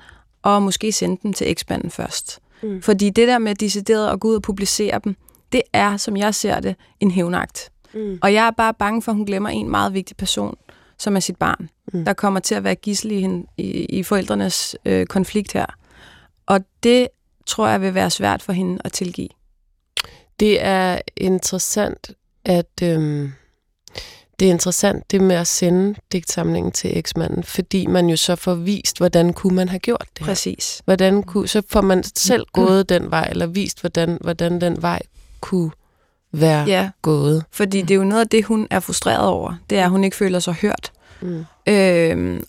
[0.43, 2.41] og måske sende dem til ekspanden først.
[2.63, 2.83] Mm.
[2.83, 5.17] Fordi det der med decideret at gå ud og publicere dem,
[5.53, 7.71] det er, som jeg ser det, en hævnagt.
[7.95, 8.19] Mm.
[8.23, 10.57] Og jeg er bare bange for, at hun glemmer en meget vigtig person,
[10.99, 12.05] som er sit barn, mm.
[12.05, 15.67] der kommer til at være gissel i, hende, i, i forældrenes øh, konflikt her.
[16.47, 17.09] Og det
[17.47, 19.29] tror jeg vil være svært for hende at tilgive.
[20.41, 22.11] Det er interessant,
[22.45, 23.33] at øhm,
[24.39, 28.55] det er interessant det med at sende digtsamlingen til eksmanden, fordi man jo så får
[28.55, 30.27] vist, hvordan kunne man have gjort det her.
[30.27, 30.83] Præcis.
[30.85, 35.01] Hvordan kunne, så får man selv gået den vej, eller vist, hvordan, hvordan den vej
[35.41, 35.71] kunne
[36.33, 37.45] være Ja, gået.
[37.51, 39.55] fordi det er jo noget af det, hun er frustreret over.
[39.71, 40.93] Det er, at hun ikke føler sig hørt.
[41.21, 41.45] Mm.
[41.69, 42.45] Øhm,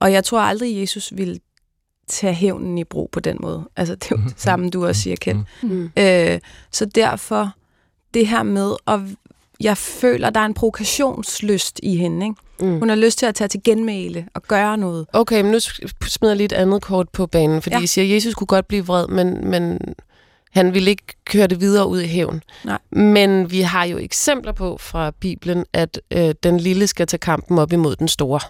[0.00, 1.38] og jeg tror aldrig, Jesus ville
[2.08, 3.68] tage hævnen i brug på den måde.
[3.76, 5.38] Altså, det er jo det samme, du også siger, Kjeld.
[5.62, 5.90] Mm.
[5.96, 7.50] Øh, så derfor,
[8.14, 9.00] det her med, at
[9.62, 12.26] jeg føler, der er en provokationslyst i hende.
[12.26, 12.36] Ikke?
[12.72, 12.78] Mm.
[12.78, 15.06] Hun har lyst til at tage til genmæle og gøre noget.
[15.12, 17.82] Okay, men nu smider jeg lige et andet kort på banen, fordi Ja.
[17.82, 19.78] I siger, at Jesus kunne godt blive vred, men, men
[20.50, 22.42] han ville ikke køre det videre ud i hævn.
[22.64, 22.78] Nej.
[22.92, 27.58] Men vi har jo eksempler på fra Bibelen, at øh, den lille skal tage kampen
[27.58, 28.40] op imod den store.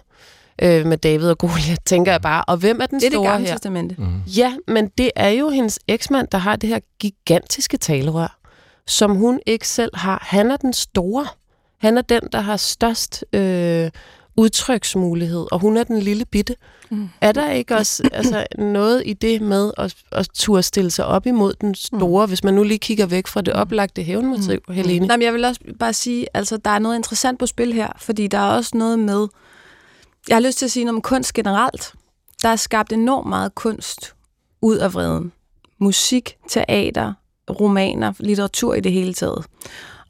[0.61, 2.43] Øh, med David og Goliath, tænker jeg bare.
[2.47, 3.53] Og hvem er den Det er det store gamle her?
[3.53, 3.95] testamente.
[3.97, 4.21] Mm.
[4.37, 8.39] Ja, men det er jo hendes eksmand, der har det her gigantiske talerør,
[8.87, 10.23] som hun ikke selv har.
[10.27, 11.27] Han er den store.
[11.77, 13.91] Han er den, der har størst øh,
[14.35, 16.55] udtryksmulighed, og hun er den lille bitte.
[16.89, 17.09] Mm.
[17.21, 21.25] Er der ikke også altså, noget i det med at, at turde stille sig op
[21.25, 22.29] imod den store, mm.
[22.29, 24.73] hvis man nu lige kigger væk fra det oplagte hævnmotiv, mm.
[24.73, 25.07] Helene?
[25.07, 27.89] Nej, men jeg vil også bare sige, altså der er noget interessant på spil her,
[27.97, 29.27] fordi der er også noget med,
[30.27, 31.93] jeg har lyst til at sige noget om kunst generelt.
[32.43, 34.15] Der er skabt enormt meget kunst
[34.61, 35.31] ud af vreden.
[35.79, 37.13] Musik, teater,
[37.49, 39.45] romaner, litteratur i det hele taget.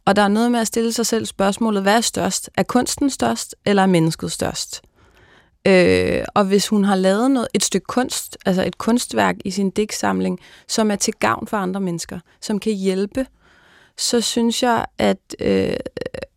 [0.05, 2.49] Og der er noget med at stille sig selv spørgsmålet, hvad er størst?
[2.57, 4.81] Er kunsten størst, eller er mennesket størst?
[5.67, 9.69] Øh, og hvis hun har lavet noget, et stykke kunst, altså et kunstværk i sin
[9.69, 13.25] digtsamling, som er til gavn for andre mennesker, som kan hjælpe,
[13.97, 15.75] så synes jeg, at øh,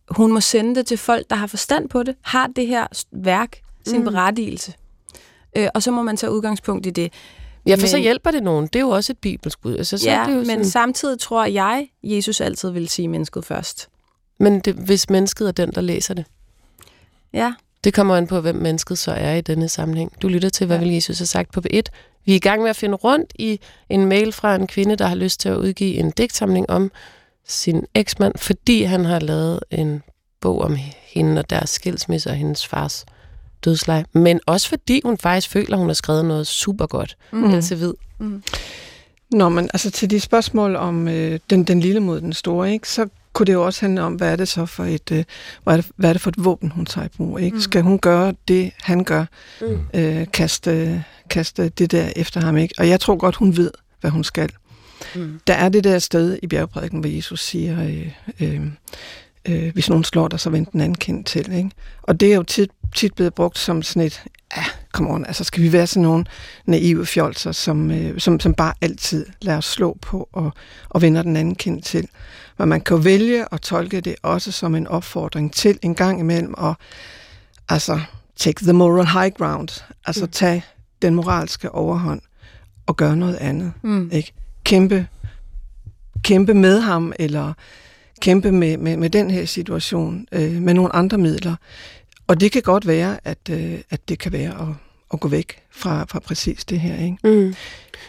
[0.09, 3.61] hun må sende det til folk, der har forstand på det, har det her værk
[3.85, 4.03] sin mm.
[4.03, 4.73] berettigelse.
[5.57, 7.13] Øh, og så må man tage udgangspunkt i det.
[7.67, 8.67] Ja, for men, så hjælper det nogen.
[8.67, 9.77] Det er jo også et bibelskud.
[9.77, 13.07] Altså, så ja, er det jo men sådan, samtidig tror jeg, Jesus altid vil sige
[13.07, 13.89] mennesket først.
[14.39, 16.25] men det, hvis mennesket er den, der læser det.
[17.33, 17.53] Ja,
[17.83, 20.11] Det kommer an på, hvem mennesket så er i denne sammenhæng.
[20.21, 20.83] Du lytter til, hvad Ja.
[20.83, 21.81] vil Jesus have sagt på B1.
[22.25, 25.07] Vi er i gang med at finde rundt i en mail fra en kvinde, der
[25.07, 26.91] har lyst til at udgive en digtsamling om
[27.47, 30.03] sin eksmand, fordi han har lavet en
[30.41, 30.77] bog om
[31.07, 33.05] hende og deres skilsmisse og hendes fars
[33.65, 34.05] dødsleje.
[34.13, 37.17] Men også fordi hun faktisk føler, at hun har skrevet noget super godt.
[37.31, 37.43] Mm.
[37.43, 37.93] Else Hvid.
[39.31, 42.89] Nå, men altså til de spørgsmål om øh, den, den lille mod den store, ikke,
[42.89, 45.23] så kunne det jo også handle om, hvad er det så for et, øh,
[45.63, 47.39] hvad, er det, hvad er det for et våben, hun tager i brug?
[47.39, 47.61] Ikke?
[47.61, 49.25] Skal hun gøre det, han gør?
[49.61, 49.79] Mm.
[49.93, 52.75] Øh, kaste, kaste det der efter ham, ikke?
[52.77, 54.49] Og jeg tror godt, hun ved, hvad hun skal.
[55.15, 55.39] Mm.
[55.47, 58.61] Der er det der sted i bjergprædiken, hvor Jesus siger, øh, øh,
[59.47, 61.51] øh, hvis nogen slår dig, så vend den anden kind til.
[61.53, 61.69] Ikke?
[62.01, 64.23] Og det er jo tit, tit blevet brugt som sådan et,
[64.57, 66.25] ja, come on, altså skal vi være sådan nogle
[66.65, 70.51] naive fjolser, som, øh, som, som bare altid lader os slå på og,
[70.89, 72.07] og vender den anden kind til.
[72.59, 76.19] Men man kan jo vælge at tolke det også som en opfordring til en gang
[76.19, 76.73] imellem at
[77.69, 77.99] altså,
[78.37, 80.31] take the moral high ground, altså Mm.
[80.31, 80.65] tage
[81.01, 82.21] den moralske overhånd
[82.85, 83.73] og gøre noget andet.
[83.81, 84.09] mm.
[84.13, 84.33] Ikke?
[84.63, 85.07] Kæmpe,
[86.23, 87.53] kæmpe med ham, eller
[88.21, 91.55] kæmpe med, med, med den her situation, øh, med nogle andre midler.
[92.27, 94.67] Og det kan godt være, at, øh, at det kan være at,
[95.13, 97.03] at gå væk fra, fra præcis det her.
[97.05, 97.17] Ikke?
[97.23, 97.55] Mm.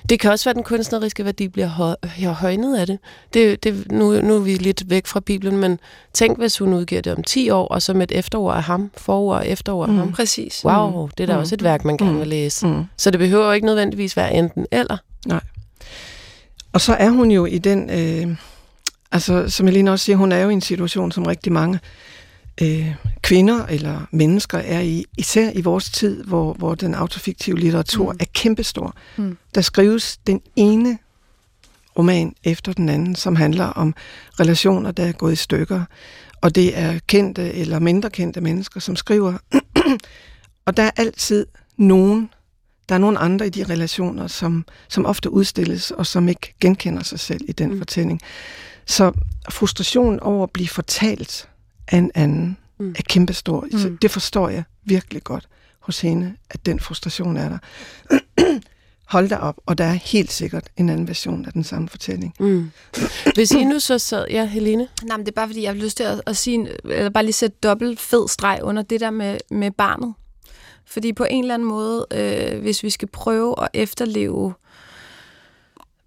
[0.08, 2.98] Det kan også være, at den kunstneriske værdi bliver hø- højnet af det.
[3.34, 5.78] det, det nu, nu er vi lidt væk fra Bibelen, men
[6.14, 8.90] tænk, hvis hun udgiver det om 10 år, og så med et efterord af ham,
[8.96, 9.98] forord og efterord af Mm.
[9.98, 10.12] ham.
[10.12, 10.64] præcis.
[10.64, 11.38] Wow, det er da Mm.
[11.40, 12.18] også et værk, man gerne Mm.
[12.20, 12.66] vil læse.
[12.66, 12.84] Mm.
[12.96, 14.96] Så det behøver jo ikke nødvendigvis være enten eller.
[16.72, 18.36] Og så er hun jo i den, øh,
[19.12, 21.80] altså som Elina også siger, hun er jo i en situation, som rigtig mange
[22.62, 28.12] øh, kvinder eller mennesker er i, især i vores tid, hvor, hvor den autofiktive litteratur
[28.12, 28.18] mm.
[28.20, 28.94] Er kæmpestor.
[29.16, 29.36] Mm.
[29.54, 30.98] Der skrives den ene
[31.98, 33.94] roman efter den anden, som handler om
[34.40, 35.84] relationer, der er gået i stykker.
[36.40, 39.34] Og det er kendte eller mindre kendte mennesker, som skriver.
[40.66, 42.30] og der er altid nogen,
[42.88, 47.02] der er nogen andre i de relationer, som, som ofte udstilles, og som ikke genkender
[47.02, 47.78] sig selv i den mm.
[47.78, 48.20] fortælling.
[48.88, 49.12] Så
[49.50, 51.48] frustrationen over at blive fortalt
[51.88, 52.94] af en anden Mm.
[52.98, 53.66] er kæmpestor.
[53.76, 53.98] Så Mm.
[53.98, 55.48] det forstår jeg virkelig godt
[55.80, 57.58] hos hende, at den frustration er der.
[59.14, 62.34] Hold da op, og der er helt sikkert en anden version af den samme fortælling.
[62.40, 62.70] Mm.
[63.34, 64.26] Hvis I nu så sad...
[64.30, 64.88] Ja, Helene?
[65.04, 67.24] Nej, men det er bare fordi, jeg har lyst til at, at sige, eller bare
[67.24, 70.14] lige sætte dobbelt fed streg under det der med, med barnet.
[70.86, 74.54] Fordi på en eller anden måde, øh, hvis vi skal prøve at efterleve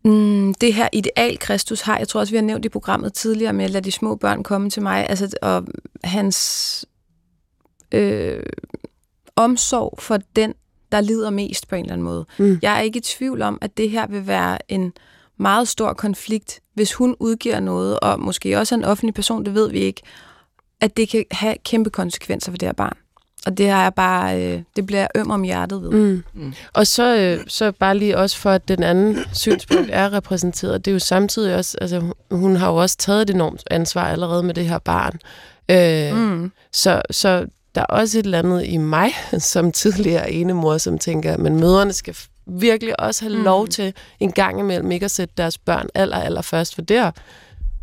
[0.04, 3.54] mm, det her ideal, Kristus har, jeg tror også, vi har nævnt i programmet tidligere
[3.54, 5.66] med at lade de små børn komme til mig, altså og
[6.04, 6.86] hans
[7.92, 8.44] øh,
[9.36, 10.54] omsorg for den,
[10.92, 12.26] der lider mest på en eller anden måde.
[12.40, 12.60] Mm.
[12.62, 14.94] Jeg er ikke i tvivl om, at det her vil være en
[15.38, 19.54] meget stor konflikt, hvis hun udgiver noget, og måske også er en offentlig person, det
[19.54, 20.02] ved vi ikke,
[20.82, 22.98] at det kan have kæmpe konsekvenser for det her barn.
[23.46, 25.90] Og det har jeg bare, øh, det bliver jeg øm om hjertet ved.
[25.92, 26.24] Mm.
[26.34, 26.54] Mm.
[26.74, 30.86] Og så, øh, så bare lige også for, at den anden synspunkt er repræsenteret.
[30.86, 34.44] Det er jo samtidig også, altså hun- har jo også taget et enormt ansvar allerede
[34.44, 35.20] med det her barn.
[35.70, 36.52] Øh, Mm.
[36.72, 41.38] så, så der er også et eller andet i mig, som tidligere enemor, som tænker,
[41.38, 42.16] men mødrene skal
[42.48, 43.44] virkelig også have mm.
[43.44, 46.98] lov til en gang imellem ikke at sætte deres børn aller, aller først, for det
[46.98, 47.12] er,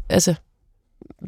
[0.09, 0.35] altså,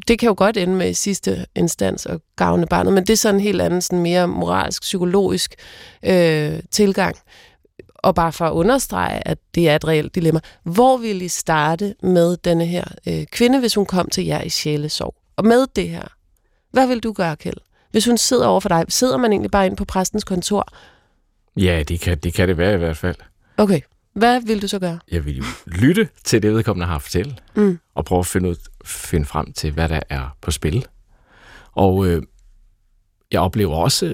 [0.07, 3.17] det kan jo godt ende med i sidste instans at gavne barnet, men det er
[3.17, 5.55] sådan en helt anden, sådan mere moralsk, psykologisk
[6.03, 7.15] øh, tilgang.
[7.95, 10.39] Og bare for at understrege, at det er et reelt dilemma.
[10.63, 14.49] Hvor vil I starte med denne her øh, kvinde, hvis hun kom til jer i
[14.49, 15.15] sjælesorg?
[15.35, 16.03] Og med det her,
[16.71, 17.57] hvad vil du gøre, Kjeld?
[17.91, 20.67] Hvis hun sidder over for dig, sidder man egentlig bare inde på præstens kontor?
[21.57, 23.15] Ja, det kan, det kan det være i hvert fald.
[23.57, 23.81] Okay,
[24.13, 24.99] hvad vil du så gøre?
[25.11, 27.79] Jeg vil jo lytte til det, vedkommende har at fortælle, Mm.
[27.95, 30.85] og prøve at finde, ud, finde frem til, hvad der er på spil.
[31.71, 32.23] Og øh,
[33.31, 34.13] jeg oplever også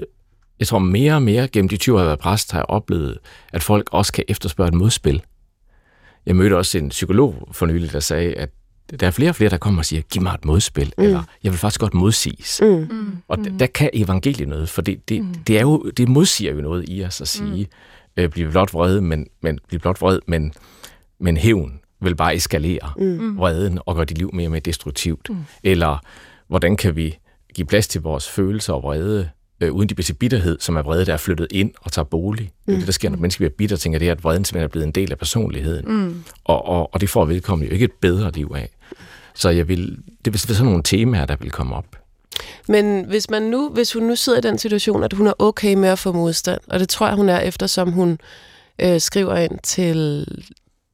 [0.58, 2.66] jeg tror mere og mere gennem de 20 år, jeg har været præst, har jeg
[2.68, 3.18] oplevet,
[3.52, 5.22] at folk også kan efterspørge et modspil.
[6.26, 8.50] Jeg mødte også en psykolog for nylig, der sagde, at
[9.00, 11.04] der er flere og flere, der kommer og siger, giv mig et modspil, mm.
[11.04, 12.60] eller jeg vil faktisk godt modsiges.
[12.62, 12.68] Mm.
[12.68, 13.16] Mm.
[13.28, 15.34] Og der, der kan evangeliet noget, for det, det, mm.
[15.34, 17.68] det, er jo, det modsiger jo noget i os at sige,
[18.16, 18.22] mm.
[18.22, 20.52] øh, bliv blot vred, men, men, bliv blot vred, men,
[21.20, 23.38] men hævn vil bare eskalere mm.
[23.38, 25.30] vreden og gøre dit liv mere og mere destruktivt.
[25.30, 25.36] Mm.
[25.62, 25.98] Eller
[26.48, 27.18] hvordan kan vi
[27.54, 29.28] give plads til vores følelser og vrede,
[29.60, 32.04] øh, uden de bliver til bitterhed, som er vrede, der er flyttet ind og tager
[32.04, 32.44] bolig.
[32.44, 32.50] Mm.
[32.66, 34.64] Det er det, der sker, når mennesker bliver bitter, tænker det er, at vreden simpelthen
[34.64, 35.84] er blevet en del af personligheden.
[35.86, 36.22] Mm.
[36.44, 38.68] Og, og, og det får vedkommende jo ikke et bedre liv af.
[39.34, 41.96] Så jeg vil, det er sådan nogle temaer, der vil komme op.
[42.68, 45.74] Men hvis, man nu, hvis hun nu sidder i den situation, at hun er okay
[45.74, 48.18] med at få modstand, og det tror jeg, hun er, eftersom hun
[48.78, 50.26] øh, skriver ind til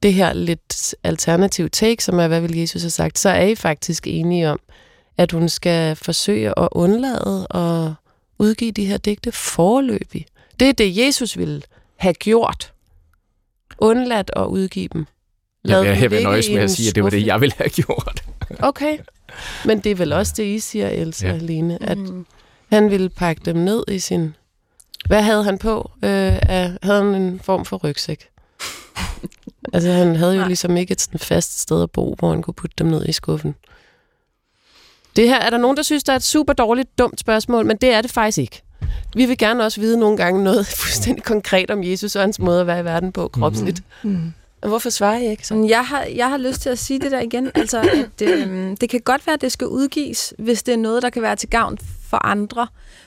[0.05, 3.55] det her lidt alternative take, som er, hvad vil Jesus have sagt, så er I
[3.55, 4.61] faktisk enige om,
[5.19, 7.93] at hun skal forsøge at undlade at
[8.39, 10.27] udgive de her digte forløbig.
[10.61, 11.63] Det er det, Jesus ville
[11.97, 12.73] have gjort.
[13.79, 15.07] Undladt at udgive dem.
[15.63, 17.55] Lad jeg vil, jeg vil nøjes med at sige, at det var det, jeg ville
[17.57, 18.25] have gjort.
[18.71, 18.99] okay.
[19.65, 21.37] Men det er vel også det, I siger, Elsa ja.
[21.37, 22.27] Lene, at mm.
[22.73, 24.35] han ville pakke dem ned i sin...
[25.07, 25.91] Hvad havde han på?
[26.03, 28.29] Øh, havde han en form for rygsæk?
[29.73, 30.47] altså, han havde jo Nej.
[30.47, 33.13] ligesom ikke et sådan fast sted at bo, hvor han kunne putte dem ned i
[33.13, 33.55] skuffen.
[35.17, 37.77] Det her er der nogen, der synes, der er et super dårligt, dumt spørgsmål, men
[37.77, 38.63] det er det faktisk ikke.
[39.17, 42.61] Vi vil gerne også vide nogle gange noget fuldstændig konkret om Jesus og hans måde
[42.61, 43.83] at være i verden på kropsligt.
[44.03, 44.11] Mm.
[44.11, 44.33] Mm.
[44.69, 45.67] Hvorfor svarer I ikke så?
[45.69, 47.51] Jeg har, jeg har lyst til at sige det der igen.
[47.55, 51.03] Altså, at, øh, det kan godt være, at det skal udgives, hvis det er noget,
[51.03, 52.67] der kan være til gavn for andre.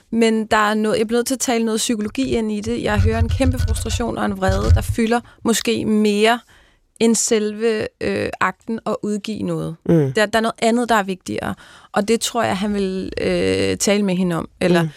[0.09, 2.83] Men der er noget, jeg bliver nødt til at tale noget psykologi ind i det.
[2.83, 6.39] Jeg hører en kæmpe frustration og en vrede, der fylder måske mere
[6.99, 9.75] end selve øh, akten at udgive noget.
[9.85, 10.13] Mm.
[10.13, 11.55] Der, der er noget andet, der er vigtigere.
[11.91, 14.49] Og det tror jeg, han vil øh, tale med hende om.
[14.61, 14.89] Eller mm.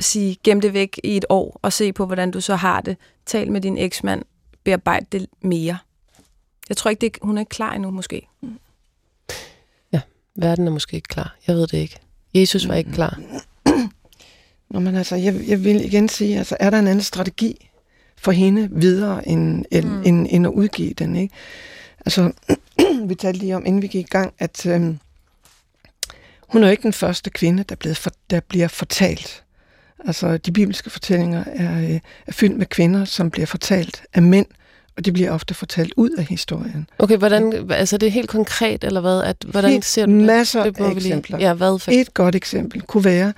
[0.00, 2.96] sige, gem det væk i et år, og se på, hvordan du så har det.
[3.26, 4.22] Tal med din eksmand.
[4.64, 5.78] Bearbejd det mere.
[6.68, 8.28] Jeg tror ikke, det, hun er klar endnu, måske.
[8.40, 8.58] Mm.
[9.92, 10.00] Ja,
[10.34, 11.36] verden er måske ikke klar.
[11.46, 11.98] Jeg ved det ikke.
[12.34, 13.20] Jesus var ikke klar.
[14.70, 17.70] Nå, men altså, jeg, jeg vil igen sige, altså, er der en anden strategi
[18.18, 20.02] for hende videre, end, mm.
[20.04, 21.34] end, end at udgive den, ikke?
[22.06, 22.32] Altså,
[23.08, 24.98] vi talte lige om, inden vi gik i gang, at øhm,
[26.48, 29.42] hun er jo ikke den første kvinde, der, blevet for, der bliver fortalt.
[30.06, 34.46] Altså, de bibelske fortællinger er, øh, er fyldt med kvinder, som bliver fortalt af mænd,
[34.96, 36.88] og det bliver ofte fortalt ud af historien.
[36.98, 39.22] Okay, hvordan, altså det er helt konkret, eller hvad?
[39.22, 40.20] At, hvordan helt ser du det?
[40.20, 41.38] Masser det af eksempler.
[41.38, 41.90] Ja, hvad for?
[41.90, 43.32] Et godt eksempel kunne være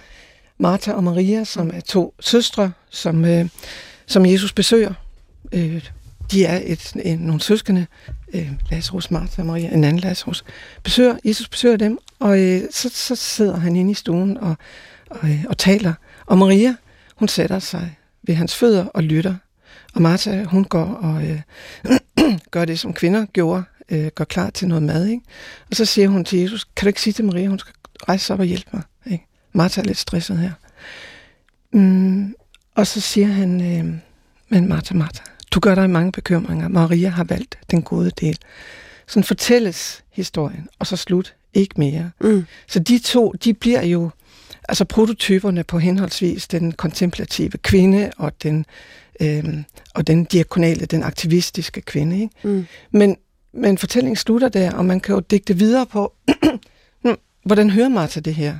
[0.59, 3.49] Martha og Maria, som er to søstre, som, øh,
[4.07, 4.95] som Jesus besøger.
[5.53, 5.89] Øh,
[6.31, 7.87] de er et, en, nogle søskende,
[8.35, 10.45] øh, Lazarus, Martha og Maria, en anden Lazarus,
[10.83, 14.57] besøger, Jesus besøger dem, og øh, så, så sidder han inde i stuen og,
[15.11, 15.93] og, øh, og taler.
[16.27, 16.75] Og Maria,
[17.17, 19.35] hun sætter sig ved hans fødder og lytter
[19.95, 21.41] og Martha, hun går og øh,
[22.51, 25.07] gør det, som kvinder gjorde, øh, gør klar til noget mad.
[25.07, 25.23] Ikke?
[25.71, 27.75] Og så siger hun til Jesus, kan du ikke sige til Maria, hun skal
[28.09, 28.83] rejse sig op og hjælpe mig?
[29.07, 29.28] Ikke?
[29.59, 30.53] Martha er lidt stresset her.
[31.73, 32.35] Mm,
[32.75, 33.95] og så siger han, øh,
[34.49, 36.69] men Martha, Martha, du gør dig mange bekymringer.
[36.69, 38.39] Maria har valgt den gode del.
[39.07, 41.35] Sådan fortælles historien, og så slut.
[41.55, 42.11] Ikke mere.
[42.21, 42.45] Mm.
[42.67, 44.11] Så de to, de bliver jo
[44.69, 48.67] altså prototyperne på henholdsvis den kontemplative kvinde og den
[49.21, 49.45] øh,
[49.95, 52.21] og den diakonale, den aktivistiske kvinde.
[52.21, 52.35] Ikke?
[52.43, 52.67] Mm.
[52.91, 53.17] Men,
[53.53, 56.15] men fortællingen slutter der, og man kan jo digte videre på,
[57.49, 58.59] hvordan hører Martha det her?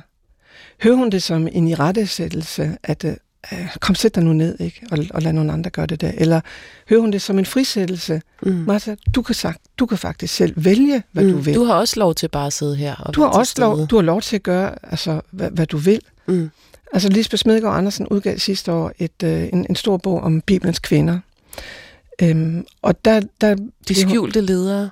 [0.83, 4.81] Hører hun det som en irettesættelse, at øh, kom sæt dig nu ned, ikke?
[4.91, 6.11] Og, og lad nogle andre gøre det der.
[6.17, 6.41] Eller
[6.89, 8.21] hører hun det som en frisættelse?
[8.43, 8.51] Mm.
[8.51, 11.31] Martha, du kan, sagt, du kan faktisk selv vælge, hvad mm.
[11.31, 11.55] du vil.
[11.55, 13.95] Du har også lov til bare at sidde her og du har også lov, Du
[13.95, 15.99] har lov til at gøre, altså, hvad, hvad du vil.
[16.27, 16.49] Mm.
[16.93, 20.79] Altså Lisbeth Smedgaard Andersen udgav sidste år et, øh, en, en stor bog om Bibelens
[20.79, 21.19] kvinder.
[22.21, 23.55] Øhm, og der, der,
[23.87, 24.89] De skjulte ledere.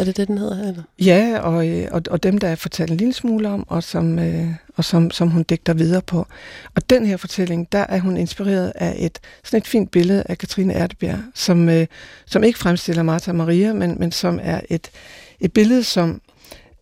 [0.00, 0.68] Er det det, den hedder?
[0.68, 0.82] Eller?
[0.98, 4.18] Ja, og, øh, og, og dem, der er fortalt en lille smule om, og, som,
[4.18, 6.26] øh, og som, som hun digter videre på.
[6.74, 10.38] Og den her fortælling, der er hun inspireret af et sådan et fint billede af
[10.38, 11.86] Katrine Ertebjerg, som, øh,
[12.26, 14.90] som ikke fremstiller Martha Maria, men, men som er et,
[15.40, 16.20] et billede, som...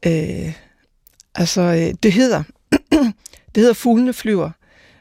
[0.07, 0.53] Øh,
[1.35, 2.43] altså, øh, det hedder...
[3.55, 4.51] Det hedder Fuglene flyver,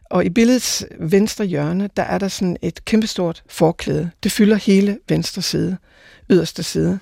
[0.10, 4.12] og i billedets venstre hjørne, der er der sådan et kæmpestort forklæde.
[4.24, 5.78] Det fylder hele venstre side,
[6.30, 7.00] yderste side.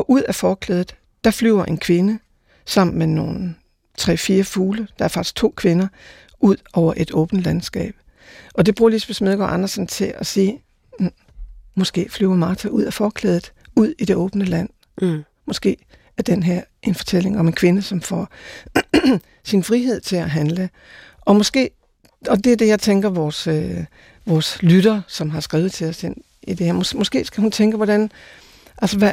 [0.00, 2.18] Og ud af forklædet, der flyver en kvinde
[2.66, 3.54] sammen med nogle
[3.98, 4.88] tre-fire fugle.
[4.98, 5.88] Der er faktisk to kvinder
[6.38, 7.94] ud over et åbent landskab.
[8.54, 10.62] Og det bruger Lisbeth Smedgaard Andersen til at sige,
[11.00, 11.10] mm,
[11.74, 14.68] måske flyver Martha ud af forklædet, ud i det åbne land.
[15.02, 15.22] Mm.
[15.46, 15.76] Måske
[16.16, 18.28] er den her en fortælling om en kvinde, som får
[19.44, 20.70] sin frihed til at handle.
[21.20, 21.70] Og måske
[22.28, 23.84] og det er det, jeg tænker, vores, øh,
[24.26, 27.50] vores lytter, som har skrevet til os ind i det her, mås- måske skal hun
[27.50, 28.10] tænke, hvordan,
[28.82, 29.12] altså, hvad,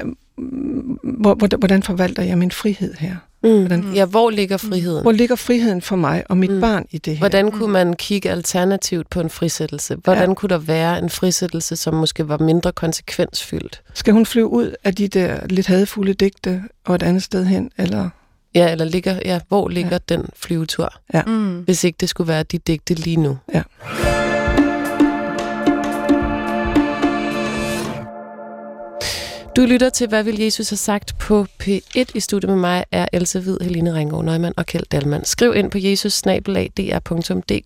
[1.57, 3.15] hvordan forvalter jeg min frihed her?
[3.43, 3.59] Mm.
[3.59, 5.01] Hvordan, ja, hvor ligger friheden?
[5.01, 6.61] Hvor ligger friheden for mig og mit mm.
[6.61, 7.19] barn i det her?
[7.19, 9.95] Hvordan kunne man kigge alternativt på en frisættelse?
[9.95, 10.33] Hvordan ja.
[10.33, 13.81] kunne der være en frisættelse, som måske var mindre konsekvensfyldt?
[13.93, 17.71] Skal hun flyve ud af de der lidt hadfulde digte og et andet sted hen,
[17.77, 18.09] eller...
[18.55, 20.15] Ja, eller ligger, ja, hvor ligger ja.
[20.15, 20.93] den flyvetur?
[21.13, 21.21] Ja.
[21.27, 21.59] Mm.
[21.59, 23.37] Hvis ikke det skulle være de digte lige nu.
[23.53, 23.61] Ja.
[29.57, 33.07] Du lytter til, hvad vil Jesus have sagt på P1 i studiet med mig, er
[33.13, 35.25] Else Hvid, Helene Ringgaard Nøgman og Kjeld Dalman.
[35.25, 36.23] Skriv ind på jesus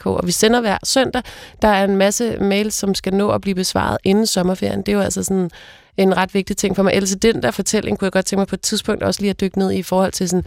[0.05, 1.21] og vi sender hver søndag.
[1.61, 4.79] Der er en masse mails, som skal nå at blive besvaret inden sommerferien.
[4.79, 5.49] Det er jo altså sådan
[5.97, 6.93] en ret vigtig ting for mig.
[6.93, 9.41] Else, den der fortælling kunne jeg godt tænke mig på et tidspunkt også lige at
[9.41, 10.45] dykke ned i, i forhold til sådan,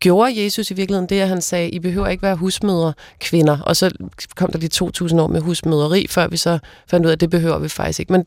[0.00, 3.58] gjorde Jesus i virkeligheden det, at han sagde, I behøver ikke være husmødre kvinder.
[3.60, 3.90] Og så
[4.36, 7.30] kom der de 2.000 år med husmøderi, før vi så fandt ud af, at det
[7.30, 8.12] behøver vi faktisk ikke.
[8.12, 8.24] Men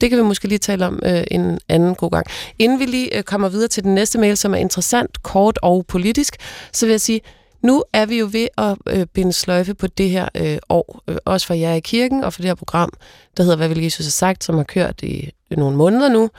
[0.00, 2.26] det kan vi måske lige tale om øh, en anden god gang.
[2.58, 5.84] Inden vi lige øh, kommer videre til den næste mail, som er interessant, kort og
[5.88, 6.36] politisk,
[6.72, 7.20] så vil jeg sige,
[7.62, 11.16] nu er vi jo ved at øh, binde sløjfe på det her øh, år, øh,
[11.24, 12.92] også for jer i kirken og for det her program,
[13.36, 16.30] der hedder Hvad vil Jesus have sagt, som har kørt i nogle måneder nu,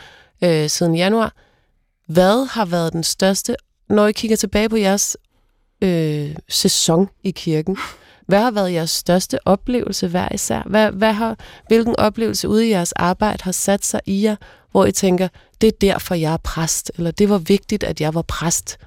[0.43, 1.33] øh, siden januar.
[2.07, 3.55] Hvad har været den største
[3.89, 5.17] når I kigger tilbage på jeres
[5.81, 7.77] øh, sæson i kirken,
[8.25, 10.61] hvad har været jeres største oplevelse hver især?
[10.65, 11.37] Hvad, hvad har,
[11.67, 14.35] hvilken oplevelse ude i jeres arbejde har sat sig i jer,
[14.71, 15.27] hvor I tænker,
[15.61, 18.77] det er derfor, jeg er præst, eller det var vigtigt, at jeg var præst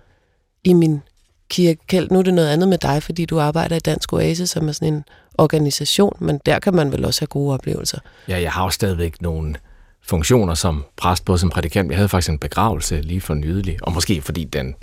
[0.64, 1.00] i min
[1.48, 2.06] kirke.
[2.10, 4.72] Nu er det noget andet med dig, fordi du arbejder i Dansk Oase, som er
[4.72, 5.04] sådan en
[5.38, 7.98] organisation, men der kan man vel også have gode oplevelser.
[8.28, 9.54] Ja, jeg har jo stadigvæk nogle
[10.02, 11.90] funktioner som præst, både som prædikant.
[11.90, 14.74] Jeg havde faktisk en begravelse lige for nylig, og måske fordi den,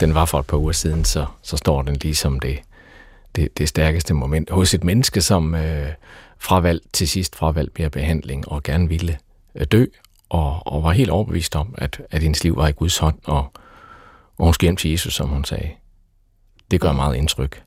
[0.00, 2.58] den var for et par uger siden, så, så står den lige som det,
[3.36, 5.88] det, det stærkeste moment hos et menneske, som øh,
[6.38, 9.18] fravalg til sidst fravalg mere behandling og gerne ville
[9.54, 9.86] øh, dø,
[10.28, 13.52] og, og var helt overbevist om, at, at hendes liv var i Guds hånd, og,
[14.38, 15.70] og hun skal hjem til Jesus, som hun sagde.
[16.70, 17.62] Det gør meget indtryk.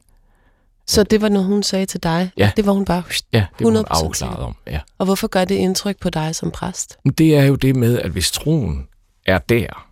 [0.87, 2.31] Så det var noget, hun sagde til dig?
[2.37, 2.51] Ja.
[2.55, 3.03] Det var hun bare
[3.33, 4.55] ja, det var hun afklaret om.
[4.67, 4.79] Ja.
[4.97, 6.97] Og hvorfor gør det indtryk på dig som præst?
[7.17, 8.87] Det er jo det med, at hvis troen
[9.25, 9.87] er der,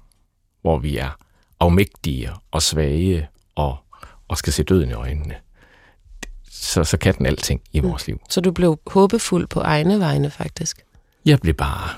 [0.62, 1.18] hvor vi er
[1.60, 3.78] afmægtige og svage og,
[4.28, 5.36] og skal se døden i øjnene,
[6.52, 7.90] så, så kan den alting i mm.
[7.90, 8.22] vores liv.
[8.30, 10.82] Så du blev håbefuld på egne vegne, faktisk?
[11.26, 11.90] Jeg blev bare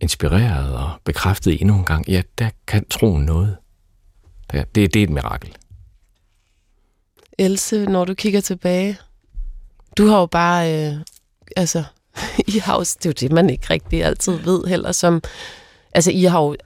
[0.00, 2.08] inspireret og bekræftet endnu en gang.
[2.08, 3.56] Ja, der kan troen noget.
[4.52, 5.56] Det, det, det er et mirakel.
[7.38, 8.98] Else, når du kigger tilbage?
[9.96, 10.94] Du har jo bare, øh,
[11.56, 11.84] altså,
[12.54, 15.22] I har jo, det er jo det, man ikke rigtig altid ved heller, som,
[15.94, 16.56] altså, I har jo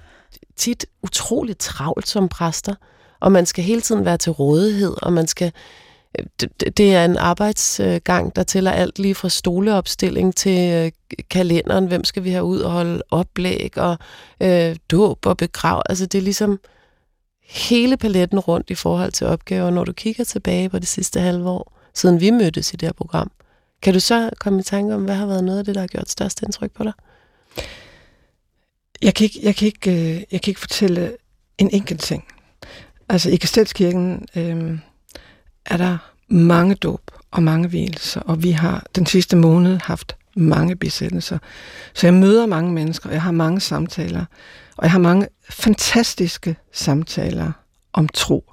[0.57, 2.75] tit utroligt travlt som præster,
[3.21, 5.53] og man skal hele tiden være til rådighed, og man skal,
[6.19, 11.87] øh, det, det er en arbejdsgang, der tæller alt lige fra stoleopstilling til øh, kalenderen,
[11.87, 13.99] hvem skal vi have ud og holde oplæg, og
[14.41, 16.59] øh, dåb og begrav, altså det er ligesom,
[17.47, 21.49] hele paletten rundt i forhold til opgaver, når du kigger tilbage på det sidste halve
[21.49, 23.31] år, siden vi mødtes i det her program.
[23.83, 25.89] Kan du så komme i tanke om, hvad har været noget af det, der har
[25.89, 26.93] gjort størst indtryk på dig?
[29.03, 31.17] Jeg kan ikke, jeg kan ikke, øh, jeg kan ikke fortælle
[31.59, 32.25] en enkelt ting.
[33.09, 34.79] Altså i Kastelskirken øh,
[35.67, 40.77] er der mange dåb og mange hvilelser, og vi har den sidste måned haft mange
[40.77, 41.39] besættelser.
[41.95, 44.25] Så jeg møder mange mennesker, og jeg har mange samtaler,
[44.77, 47.53] og jeg har mange fantastiske samtaler
[47.93, 48.45] om tro.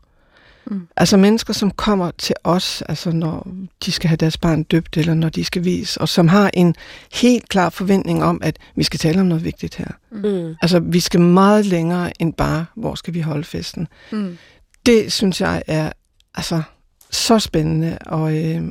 [0.66, 0.88] Mm.
[0.98, 3.48] Altså mennesker, som kommer til os, altså når
[3.86, 6.76] de skal have deres barn døbt, eller når de skal vise, og som har en
[7.14, 9.92] helt klar forventning om, at vi skal tale om noget vigtigt her.
[10.12, 10.56] Mm.
[10.62, 13.88] Altså, vi skal meget længere end bare, hvor skal vi holde festen.
[14.12, 14.38] Mm.
[14.86, 15.92] Det synes jeg er
[16.36, 16.62] altså
[17.12, 18.64] så spændende, og, øh,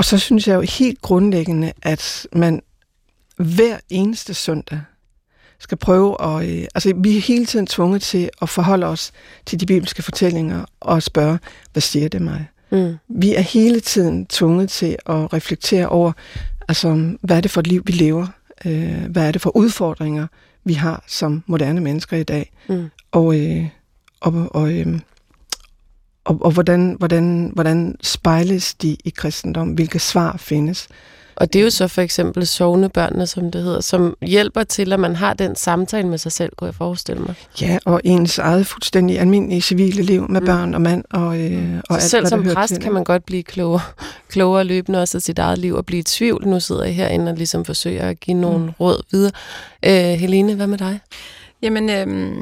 [0.00, 2.62] og så synes jeg jo helt grundlæggende, at man
[3.36, 4.80] hver eneste søndag
[5.58, 6.48] skal prøve at...
[6.48, 9.12] Øh, altså, vi er hele tiden tvunget til at forholde os
[9.46, 11.38] til de bibelske fortællinger og spørge,
[11.72, 12.46] hvad siger det mig?
[12.70, 12.94] Mm.
[13.08, 16.12] Vi er hele tiden tvunget til at reflektere over,
[16.68, 18.26] altså, hvad er det for et liv, vi lever?
[18.64, 20.26] Øh, hvad er det for udfordringer,
[20.64, 22.52] vi har som moderne mennesker i dag?
[22.68, 22.90] Mm.
[23.12, 23.66] Og, øh,
[24.20, 25.00] og, og, øh,
[26.24, 29.68] og, og hvordan, hvordan, hvordan spejles de i kristendom?
[29.68, 30.88] Hvilke svar findes?
[31.40, 35.00] Og det er jo så for eksempel sovnebørnene, som det hedder, som hjælper til, at
[35.00, 37.34] man har den samtale med sig selv, kunne jeg forestille mig.
[37.60, 40.46] Ja, og ens eget fuldstændig almindelige civile liv med mm.
[40.46, 41.80] børn og mand og, øh, mm.
[41.88, 42.82] og alt, selv hvad som præst til.
[42.82, 43.80] kan man godt blive klogere,
[44.32, 46.48] klogere løbende også af sit eget liv og blive i tvivl.
[46.48, 48.70] Nu sidder jeg herinde og ligesom forsøger at give nogle mm.
[48.80, 49.32] råd videre.
[49.84, 51.00] Øh, Helene, hvad med dig?
[51.62, 52.36] Jamen, øh,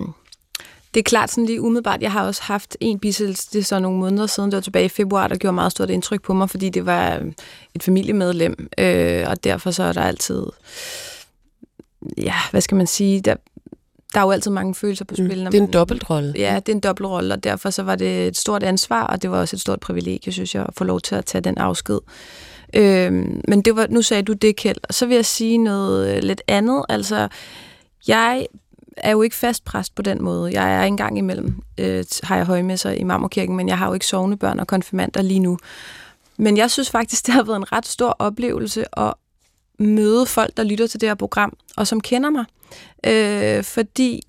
[0.99, 2.03] det er klart sådan lige umiddelbart.
[2.03, 4.85] Jeg har også haft en bisættelse, det er så nogle måneder siden, det var tilbage
[4.85, 7.33] i februar, der gjorde meget stort indtryk på mig, fordi det var øh,
[7.75, 10.47] et familiemedlem, øh, og derfor så er der altid,
[12.17, 13.35] ja, hvad skal man sige, der,
[14.15, 15.45] der er jo altid mange følelser på spil.
[15.45, 16.35] Mm, det er en dobbeltrolle.
[16.37, 19.31] Ja, det er en dobbeltrolle, og derfor så var det et stort ansvar, og det
[19.31, 21.99] var også et stort privilegie, synes jeg, at få lov til at tage den afsked.
[22.75, 26.25] Øhm, men det var, nu sagde du det, Kjeld, og så vil jeg sige noget
[26.25, 26.85] lidt andet.
[26.89, 27.29] Altså,
[28.09, 28.47] jeg
[29.03, 30.53] er jo ikke fast præst på den måde.
[30.61, 34.07] Jeg er engang imellem, øh, har jeg højmesser i Marmorkirken, men jeg har jo ikke
[34.07, 35.59] sovende børn og konfirmander lige nu.
[36.37, 39.15] Men jeg synes faktisk, det har været en ret stor oplevelse at
[39.79, 42.45] møde folk, der lytter til det her program, og som kender mig.
[43.07, 44.23] Øh, fordi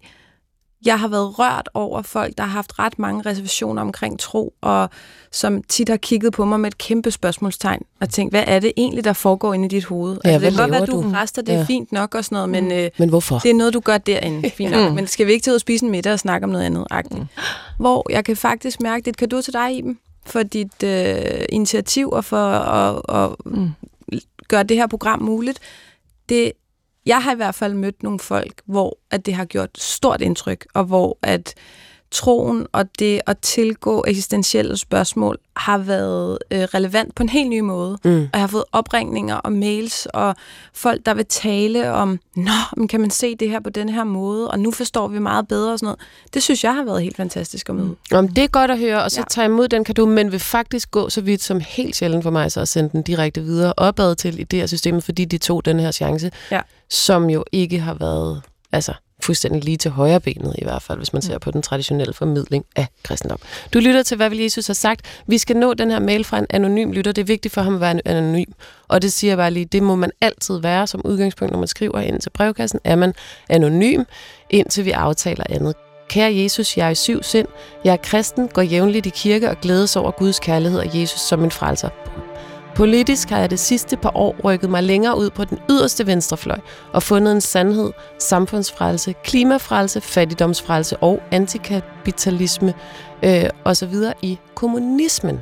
[0.86, 4.90] jeg har været rørt over folk, der har haft ret mange reservationer omkring tro, og
[5.32, 8.72] som tit har kigget på mig med et kæmpe spørgsmålstegn, og tænkt, hvad er det
[8.78, 10.18] egentlig, der foregår inde i dit hoved?
[10.26, 11.64] Ja, altså, det kan godt være, du er præster, det er Ja.
[11.66, 13.40] fint nok og sådan noget, men, øh, Men hvorfor?
[13.40, 14.50] det er noget, du gør derinde.
[14.58, 14.94] Fint nok.
[14.94, 16.86] Men skal vi ikke til at spise en middag og snakke om noget andet?
[17.12, 17.26] Mm.
[17.80, 21.16] Hvor jeg kan faktisk mærke, det er et kado til dig, Iben, for dit øh,
[21.50, 23.70] initiativ og for at, at mm.
[24.48, 25.60] gøre det her program muligt.
[26.30, 26.52] Det,
[27.10, 30.66] jeg har i hvert fald mødt nogle folk, hvor at det har gjort stort indtryk,
[30.74, 31.54] og hvor at
[32.12, 37.60] troen og det at tilgå eksistentielle spørgsmål har været øh, relevant på en helt ny
[37.60, 37.98] måde.
[38.04, 38.22] Mm.
[38.22, 40.36] Og jeg har fået opringninger og mails og
[40.74, 44.04] folk, der vil tale om, nå, men kan man se det her på den her
[44.04, 46.00] måde, og nu forstår vi meget bedre og sådan noget.
[46.34, 47.96] Det synes jeg har været helt fantastisk at møde.
[48.14, 49.42] Om det er godt at høre, og så Ja.
[49.42, 52.32] jeg imod den kan du, men vil faktisk gå så vidt som helt sjældent for
[52.32, 55.92] mig, så at sende den direkte videre opad til idéersystemet, fordi de tog den her
[55.92, 56.62] chance, Ja.
[56.90, 61.14] Som jo ikke har været altså, fuldstændig lige til højre benet, i hvert fald, hvis
[61.14, 63.40] man ser på den traditionelle formidling af kristendom.
[63.74, 65.22] Du lytter til, hvad vil Jesus har sagt.
[65.28, 67.12] Vi skal nå den her mail fra en anonym lytter.
[67.12, 68.52] Det er vigtigt for ham at være anonym.
[68.88, 71.68] Og det siger jeg bare lige, det må man altid være som udgangspunkt, når man
[71.68, 72.80] skriver ind til brevkassen.
[72.84, 73.14] Er man
[73.50, 74.04] anonym,
[74.50, 75.76] indtil vi aftaler andet.
[76.08, 77.48] Kære Jesus, jeg er i syv sind.
[77.84, 81.40] Jeg er kristen, går jævnligt i kirke og glædes over Guds kærlighed og Jesus som
[81.40, 81.90] min frelser.
[82.80, 86.60] Politisk har jeg det sidste par år rykket mig længere ud på den yderste venstrefløj
[86.94, 92.74] og fundet en sandhed, samfundsfrelse, klimafrelse, fattigdomsfrelse og antikapitalisme
[93.24, 93.94] øh, osv.
[94.22, 95.40] i kommunismen.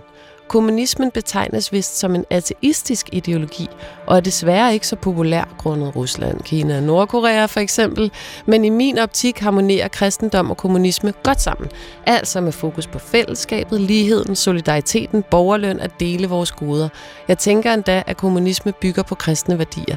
[0.47, 3.67] Kommunismen betegnes vist som en ateistisk ideologi,
[4.05, 8.11] og er desværre ikke så populær grundet Rusland, Kina og Nordkorea for eksempel,
[8.45, 11.69] men i min optik harmonerer kristendom og kommunisme godt sammen.
[12.05, 16.89] Altså med fokus på fællesskabet, ligheden, solidariteten, borgerløn at dele vores goder.
[17.27, 19.95] Jeg tænker endda, at kommunisme bygger på kristne værdier.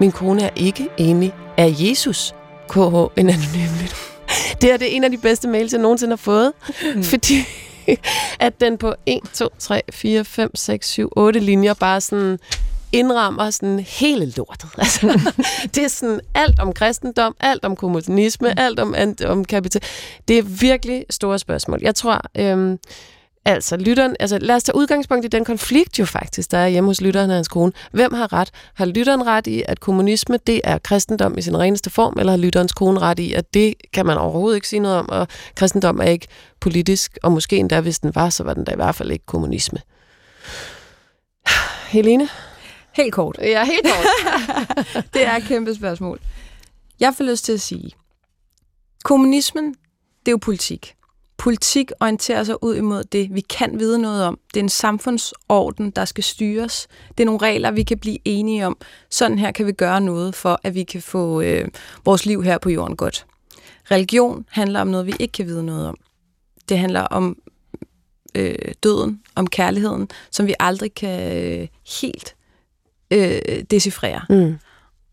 [0.00, 1.32] Min kone er ikke enig.
[1.56, 2.34] Er Jesus?
[2.68, 2.78] KH,
[3.16, 3.96] en anonym lytter.
[4.60, 6.52] Det her det er en af de bedste mails, jeg nogensinde har fået,
[6.94, 7.02] mm.
[7.02, 7.34] fordi
[8.40, 12.38] at den på 1, 2, 3, 4, 5, 6, 7, 8 linjer bare sådan
[12.92, 14.70] indrammer sådan hele lortet.
[14.78, 15.32] Altså,
[15.74, 18.94] det er sådan alt om kristendom, alt om kommunisme, alt om,
[19.26, 19.82] om kapital.
[20.28, 21.78] Det er virkelig store spørgsmål.
[21.82, 22.78] Jeg tror, øhm,
[23.44, 26.90] altså lytteren, altså lad os tage udgangspunkt i den konflikt jo faktisk, der er hjemme
[26.90, 27.72] hos lytteren og hans kone.
[27.92, 28.50] Hvem har ret?
[28.74, 32.36] Har lytteren ret i, at kommunisme, det er kristendom i sin reneste form, eller har
[32.36, 35.98] lytterens kone ret i, at det kan man overhovedet ikke sige noget om, og kristendom
[36.00, 36.26] er ikke
[36.60, 39.26] politisk, og måske endda, hvis den var, så var den da i hvert fald ikke
[39.26, 39.78] kommunisme.
[41.88, 42.28] Helene?
[42.92, 43.38] Helt kort.
[43.42, 44.06] Ja, helt kort.
[45.14, 46.20] det er et kæmpe spørgsmål.
[47.00, 47.90] Jeg får lyst til at sige,
[49.04, 49.68] kommunismen,
[50.20, 50.94] det er jo politik.
[51.36, 54.38] Politik orienterer sig ud imod det, vi kan vide noget om.
[54.54, 56.88] Det er en samfundsorden, der skal styres.
[57.08, 58.76] Det er nogle regler, vi kan blive enige om.
[59.10, 61.68] Sådan her kan vi gøre noget for, at vi kan få øh,
[62.04, 63.26] vores liv her på jorden godt.
[63.90, 65.96] Religion handler om noget, vi ikke kan vide noget om.
[66.68, 67.38] Det handler om
[68.34, 71.68] øh, døden, om kærligheden, som vi aldrig kan øh,
[72.00, 72.36] helt
[73.10, 74.22] øh, decifrere.
[74.30, 74.58] Mm.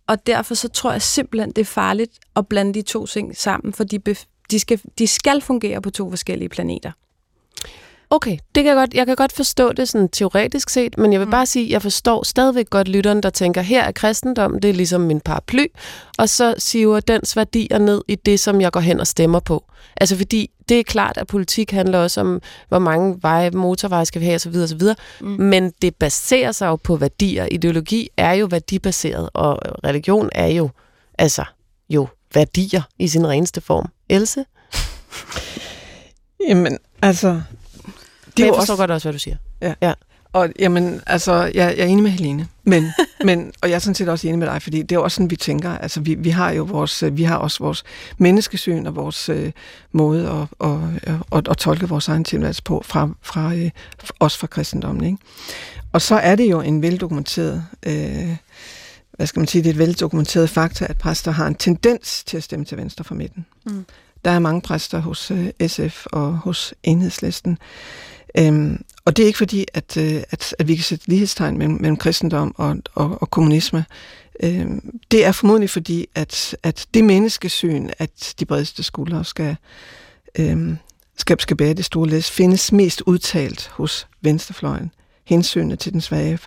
[0.07, 3.73] Og derfor så tror jeg simpelthen, det er farligt at blande de to ting sammen,
[3.73, 6.91] for de, bef- de, skal, de skal fungere på to forskellige planeter.
[8.13, 11.19] Okay, det kan jeg, godt, jeg kan godt forstå det sådan teoretisk set, men jeg
[11.19, 14.69] vil bare sige, at jeg forstår stadigvæk godt lytteren, der tænker, her er kristendom, det
[14.69, 15.65] er ligesom min paraply,
[16.17, 19.63] og så siver dens værdier ned i det, som jeg går hen og stemmer på.
[19.97, 24.21] Altså fordi det er klart, at politik handler også om, hvor mange veje, motorveje skal
[24.21, 24.55] vi have osv.
[24.55, 24.81] osv.
[25.21, 25.27] Mm.
[25.27, 27.47] Men det baserer sig jo på værdier.
[27.51, 30.69] Ideologi er jo værdibaseret, og religion er jo
[31.17, 31.43] altså
[31.89, 33.85] jo værdier i sin reneste form.
[34.09, 34.45] Else?
[36.47, 37.41] Jamen, altså...
[38.37, 39.35] Det er jeg forstår også- godt også, hvad du siger.
[40.33, 42.91] Og jamen, altså, jeg, jeg er enig med Helene, men,
[43.27, 45.31] men, og jeg er sådan set også enig med dig, fordi det er også sådan,
[45.31, 45.77] vi tænker.
[45.77, 47.83] Altså, vi, vi har jo vores, øh, vi har også vores
[48.17, 49.51] menneskesyn og vores øh,
[49.91, 50.77] måde at, at,
[51.31, 53.69] at, at, tolke vores egen tilværelse på, fra, fra, øh,
[54.19, 55.03] også fra kristendommen.
[55.03, 55.17] Ikke?
[55.93, 58.35] Og så er det jo en veldokumenteret, øh,
[59.13, 62.37] hvad skal man sige, det er et veldokumenteret fakta, at præster har en tendens til
[62.37, 63.45] at stemme til venstre for midten.
[63.65, 63.85] Mm.
[64.25, 67.57] Der er mange præster hos øh, SF og hos Enhedslisten.
[68.37, 71.77] Øhm, og det er ikke fordi, at, øh, at, at vi kan sætte lighedstegn mellem,
[71.81, 73.85] mellem kristendom og, og, og kommunisme.
[74.43, 79.55] Øhm, det er formodentlig fordi, at, at det menneskesyn, at de bredeste skuldre skal,
[80.39, 80.77] øhm,
[81.17, 84.91] skal, skal bære det store læs, findes mest udtalt hos venstrefløjen.
[85.23, 86.39] Hensynet til den svage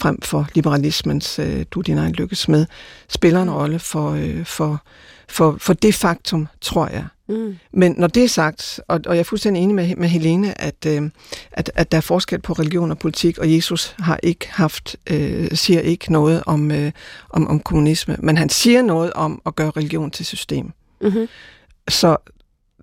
[0.00, 2.66] frem for liberalismens øh, du din egen lykkes med,
[3.08, 4.82] spiller en rolle for, øh, for,
[5.28, 7.06] for, for det faktum, tror jeg.
[7.28, 7.56] Mm.
[7.72, 10.86] Men når det er sagt, og, og jeg er fuldstændig enig med, med Helene, at,
[10.86, 11.10] øh,
[11.52, 15.48] at, at der er forskel på religion og politik, og Jesus har ikke haft, øh,
[15.52, 16.92] siger ikke noget om, øh,
[17.30, 20.72] om, om kommunisme, men han siger noget om at gøre religion til system.
[21.00, 21.28] Mm-hmm.
[21.88, 22.16] Så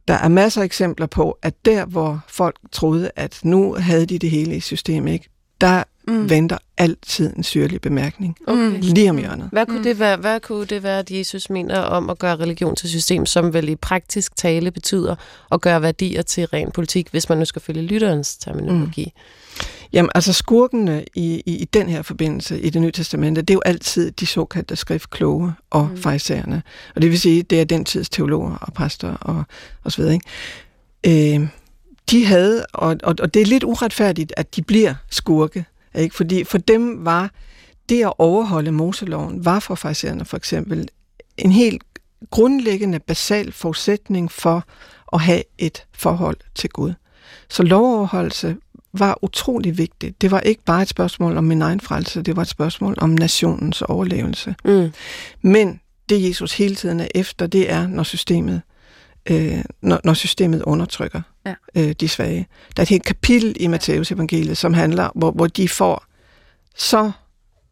[0.07, 4.19] der er masser af eksempler på, at der, hvor folk troede, at nu havde de
[4.19, 5.29] det hele i systemet, ikke?
[5.61, 6.29] der mm.
[6.29, 8.37] venter altid en syrlig bemærkning.
[8.47, 8.79] Okay.
[8.81, 9.49] Lige om hjørnet.
[9.51, 9.83] Hvad kunne, mm.
[9.83, 13.25] det være, hvad kunne det være, at Jesus mener om at gøre religion til system,
[13.25, 15.15] som vel i praktisk tale betyder
[15.51, 19.13] at gøre værdier til ren politik, hvis man nu skal følge lytterens terminologi?
[19.15, 19.21] Mm.
[19.93, 23.53] Jamen, altså skurkene i, i, i den her forbindelse i det nye testamente, det er
[23.55, 25.97] jo altid de såkaldte skriftkloge og mm.
[25.97, 26.63] fejserne.
[26.95, 29.43] Og det vil sige, det er den tids teologer og præster og,
[29.83, 30.13] og så videre.
[31.03, 31.35] Ikke?
[31.35, 31.47] Øh,
[32.11, 35.65] de havde, og, og, og det er lidt uretfærdigt, at de bliver skurke,
[35.97, 36.15] ikke?
[36.15, 37.31] fordi for dem var
[37.89, 40.89] det at overholde Moseloven, var for farisæerne for eksempel
[41.37, 41.83] en helt
[42.29, 44.63] grundlæggende basal forudsætning for
[45.13, 46.93] at have et forhold til Gud.
[47.49, 48.57] Så lovoverholdelse
[48.93, 50.21] var utrolig vigtigt.
[50.21, 53.09] Det var ikke bare et spørgsmål om min egen frelse, det var et spørgsmål om
[53.09, 54.55] nationens overlevelse.
[54.65, 54.91] Mm.
[55.41, 55.79] Men
[56.09, 58.61] det Jesus hele tiden er efter, det er, når systemet,
[59.29, 61.53] øh, når, når systemet undertrykker ja.
[61.75, 62.47] øh, de svage.
[62.75, 66.05] Der er et helt kapitel i Matteus evangeliet, som handler, hvor, hvor de får
[66.75, 67.11] så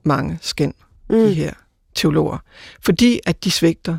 [0.03, 0.73] mange skænd,
[1.09, 1.15] mm.
[1.15, 1.53] de her
[1.95, 2.37] teologer,
[2.81, 3.97] fordi at de svigter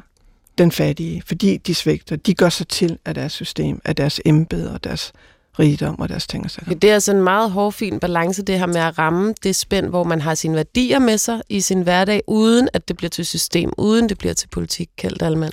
[0.59, 4.73] den fattige, fordi de svigter, de gør sig til af deres system, af deres embede
[4.73, 5.13] og deres
[5.59, 6.75] rigdom og deres ting og sager.
[6.75, 10.05] Det er altså en meget hårfin balance, det her med at ramme det spænd, hvor
[10.05, 13.73] man har sine værdier med sig i sin hverdag, uden at det bliver til system,
[13.79, 15.53] uden det bliver til politik, kaldt Alman.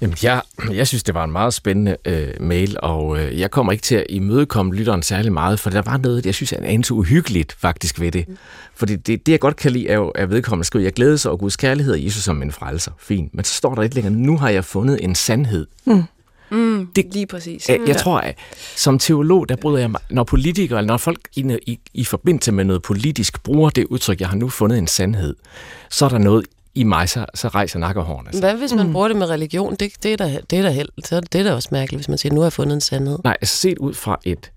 [0.00, 0.42] Jamen, jeg,
[0.72, 3.94] jeg synes, det var en meget spændende øh, mail, og øh, jeg kommer ikke til
[3.94, 8.00] at imødekomme lytteren særlig meget, for der var noget, jeg synes er en uhyggeligt faktisk
[8.00, 8.28] ved det.
[8.28, 8.36] Mm.
[8.74, 11.30] Fordi det, det, jeg godt kan lide, er jo, at vedkommende skriver, jeg glæder sig
[11.30, 12.92] over Guds kærlighed og Jesus som min frelser.
[12.98, 13.34] Fint.
[13.34, 15.66] Men så står der lidt længere, nu har jeg fundet en sandhed.
[15.84, 16.02] Mm.
[16.50, 17.68] Mm, det, lige præcis.
[17.68, 18.38] Jeg, jeg tror, at
[18.76, 22.52] som teolog, der bryder jeg mig, når politikere, eller når folk i, i, i forbindelse
[22.52, 25.34] med noget politisk bruger det udtryk, jeg har nu fundet en sandhed,
[25.90, 28.40] så er der noget i mig, så, så rejser nakkehårene sig.
[28.40, 28.92] Hvad hvis man mm.
[28.92, 29.76] bruger det med religion?
[29.76, 32.08] Det, det, er da, det, er da held, så det er da også mærkeligt, hvis
[32.08, 33.18] man siger, nu har jeg fundet en sandhed.
[33.24, 34.52] Nej, altså set ud fra et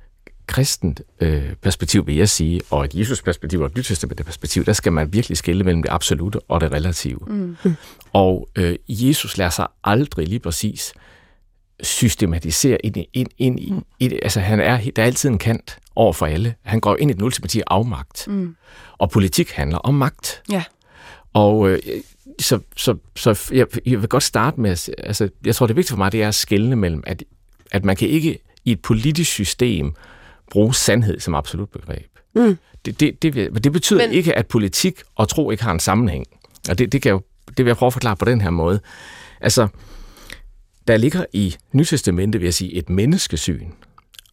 [0.47, 4.93] kristent øh, perspektiv, vil jeg sige, og et Jesus-perspektiv og et nytestamentet perspektiv, der skal
[4.93, 7.19] man virkelig skille mellem det absolute og det relative.
[7.27, 7.57] Mm.
[8.13, 10.93] Og øh, Jesus lader sig aldrig lige præcis
[11.83, 13.71] systematisere ind, ind, ind i...
[13.71, 14.11] Mm.
[14.23, 16.55] altså, han er, der er altid en kant over for alle.
[16.61, 18.27] Han går ind i den ultimative afmagt.
[18.27, 18.55] Mm.
[18.97, 20.41] Og politik handler om magt.
[20.51, 20.63] Ja.
[21.33, 21.79] Og øh,
[22.39, 25.97] så, så, så jeg, jeg vil godt starte med, altså, jeg tror, det vigtige for
[25.97, 27.23] mig, det er at skelne mellem, at,
[27.71, 29.93] at man kan ikke i et politisk system
[30.51, 32.07] bruge sandhed som absolut begreb.
[32.35, 32.57] Mm.
[32.85, 34.11] Det, det, det, det betyder Men...
[34.11, 36.25] ikke, at politik og tro ikke har en sammenhæng.
[36.69, 38.79] Og det, det, kan jo, det vil jeg prøve at forklare på den her måde.
[39.41, 39.67] Altså,
[40.87, 43.67] der ligger i Nytestamentet, vil jeg sige, et menneskesyn,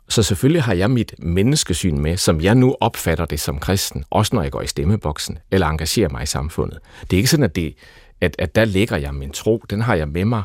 [0.09, 4.37] så selvfølgelig har jeg mit menneskesyn med, som jeg nu opfatter det som kristen, også
[4.37, 6.79] når jeg går i stemmeboksen eller engagerer mig i samfundet.
[7.11, 7.75] Det er ikke sådan, at, det,
[8.21, 10.43] at, at der lægger jeg min tro, den har jeg med mig.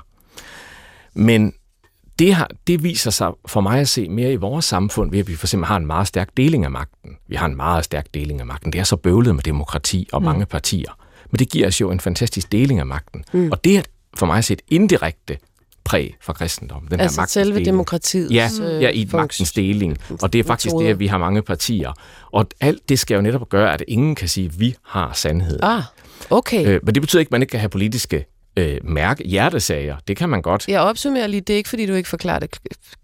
[1.14, 1.54] Men
[2.20, 5.28] det, har, det viser sig for mig at se mere i vores samfund, ved at
[5.28, 7.18] vi for eksempel har en meget stærk deling af magten.
[7.28, 8.74] Vi har en meget stærk deling af magten.
[8.74, 10.26] Det er så bøvlet med demokrati og mm.
[10.26, 10.98] mange partier.
[11.32, 13.24] Men det giver os jo en fantastisk deling af magten.
[13.32, 13.52] Mm.
[13.52, 13.82] Og det er
[14.18, 15.38] for mig at se et indirekte
[15.90, 16.92] præg for kristendommen.
[16.92, 18.32] Den altså her selve demokratiet.
[18.32, 19.98] Ja, øh, ja, i magtens deling.
[20.22, 21.94] Og det er faktisk det, at vi har mange partier.
[22.32, 25.60] Og alt det skal jo netop gøre, at ingen kan sige, at vi har sandhed.
[25.64, 25.84] Ah,
[26.30, 26.68] okay.
[26.68, 28.26] Øh, men det betyder ikke, at man ikke kan have politiske
[28.58, 29.98] øh, mærke, hjertesager.
[30.08, 30.68] Det kan man godt.
[30.68, 32.50] Jeg opsummerer lige, det er ikke, fordi du ikke forklarer det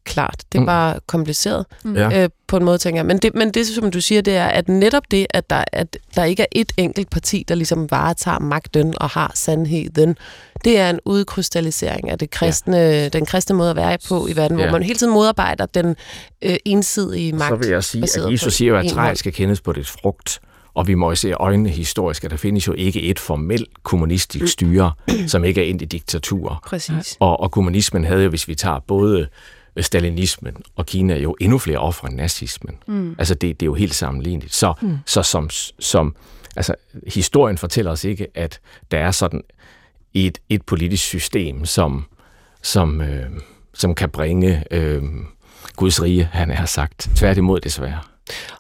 [0.04, 0.44] klart.
[0.52, 0.66] Det er mm.
[0.66, 1.98] bare kompliceret mm.
[1.98, 3.06] øh, på en måde, tænker jeg.
[3.06, 5.98] Men det, men det, som du siger, det er, at netop det, at der, at
[6.16, 10.18] der ikke er et enkelt parti, der ligesom varetager magten og har sandheden,
[10.66, 13.10] det er en udkrystallisering af det kristne, ja.
[13.10, 14.66] den kristne måde at være på i verden, ja.
[14.66, 15.96] hvor man hele tiden modarbejder den
[16.42, 17.50] øh, ensidige magt.
[17.50, 20.40] Så vil jeg sige, at Jesus siger jo, at træet skal kendes på det frugt.
[20.74, 24.54] Og vi må jo se øjnene historisk, at der findes jo ikke et formelt kommunistisk
[24.54, 24.92] styre,
[25.28, 26.64] som ikke er ind i diktatur.
[26.68, 27.18] Præcis.
[27.20, 29.28] Og, og kommunismen havde jo, hvis vi tager både
[29.82, 32.76] stalinismen og Kina, jo endnu flere ofre end nazismen.
[32.88, 33.16] Mm.
[33.18, 34.54] Altså det, det er jo helt sammenligneligt.
[34.54, 34.98] Så, mm.
[35.06, 35.50] så som,
[35.80, 36.16] som,
[36.56, 36.76] altså
[37.08, 38.60] historien fortæller os ikke, at
[38.92, 39.42] der er sådan
[40.16, 42.06] et, et politisk system, som,
[42.62, 43.30] som, øh,
[43.74, 45.04] som kan bringe øh,
[45.76, 47.10] Guds rige, han har sagt.
[47.16, 48.00] Tværtimod desværre.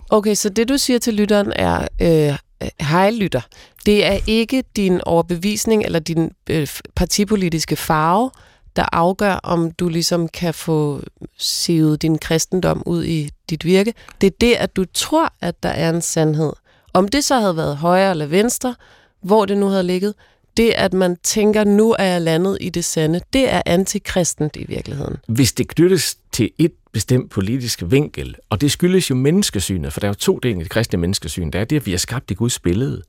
[0.09, 2.37] Okay, så det du siger til lytteren er, øh,
[2.81, 3.41] hej lytter,
[3.85, 8.31] det er ikke din overbevisning eller din øh, partipolitiske farve,
[8.75, 11.01] der afgør, om du ligesom kan få
[11.37, 13.93] sivet din kristendom ud i dit virke.
[14.21, 16.53] Det er det, at du tror, at der er en sandhed.
[16.93, 18.75] Om det så havde været højre eller venstre,
[19.21, 20.13] hvor det nu havde ligget,
[20.57, 24.65] det, at man tænker, nu er jeg landet i det sande, det er antikristent i
[24.67, 25.17] virkeligheden.
[25.27, 30.07] Hvis det knyttes til et bestemt politisk vinkel, og det skyldes jo menneskesynet, for der
[30.07, 31.49] er jo to dele i det kristne menneskesyn.
[31.49, 33.01] Der er det, at vi har skabt det Guds billede.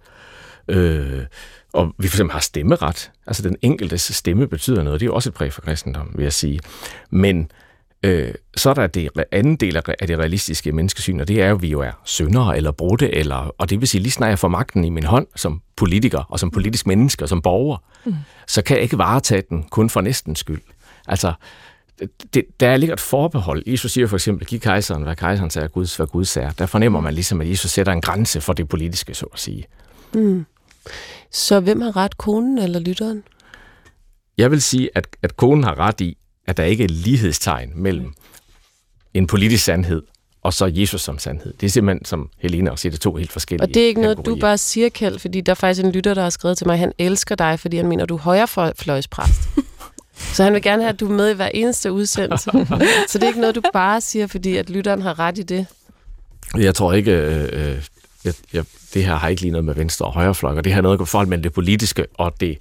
[0.68, 1.22] Øh,
[1.72, 3.10] og vi for eksempel har stemmeret.
[3.26, 5.00] Altså den enkeltes stemme betyder noget.
[5.00, 6.60] Det er jo også et præg for kristendom, vil jeg sige.
[7.10, 7.50] Men
[8.02, 11.54] øh, så er der det anden del af det realistiske menneskesyn, og det er jo,
[11.54, 14.38] at vi jo er syndere eller brudte, eller, og det vil sige, lige snart jeg
[14.38, 18.14] får magten i min hånd som politiker og som politisk menneske og som borger, mm.
[18.46, 20.60] så kan jeg ikke varetage den kun for næstens skyld.
[21.08, 21.32] Altså,
[22.34, 23.62] det, der ligger et forbehold.
[23.66, 26.50] Jesus siger for eksempel, giv kejseren, hvad kejseren sagde, Guds, hvad Guds er.
[26.50, 29.64] Der fornemmer man ligesom, at Jesus sætter en grænse for det politiske, så at sige.
[30.14, 30.46] Mm.
[31.30, 33.22] Så hvem har ret, konen eller lytteren?
[34.38, 36.16] Jeg vil sige, at, at konen har ret i,
[36.46, 38.14] at der ikke er lighedstegn mellem
[39.14, 40.02] en politisk sandhed
[40.42, 41.52] og så Jesus som sandhed.
[41.60, 44.00] Det er simpelthen, som Helena også siger, det to helt forskellige Og det er ikke
[44.00, 46.66] noget, du bare siger, Kjeld, fordi der er faktisk en lytter, der har skrevet til
[46.66, 49.48] mig, at han elsker dig, fordi han mener, du er højrefløjspræst.
[50.34, 52.50] så han vil gerne have, at du er med i hver eneste udsendelse.
[53.08, 55.66] så det er ikke noget, du bare siger, fordi at lytteren har ret i det.
[56.58, 57.82] Jeg tror ikke, øh, øh
[58.24, 60.80] jeg, jeg, det her har ikke lige noget med venstre og højrefløj, og det har
[60.80, 62.58] noget at forhold mellem det politiske og det,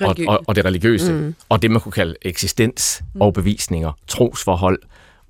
[0.00, 1.34] og, og, og det religiøse, mm.
[1.48, 3.20] og det man kunne kalde eksistens, mm.
[3.22, 4.78] overbevisninger, trosforhold,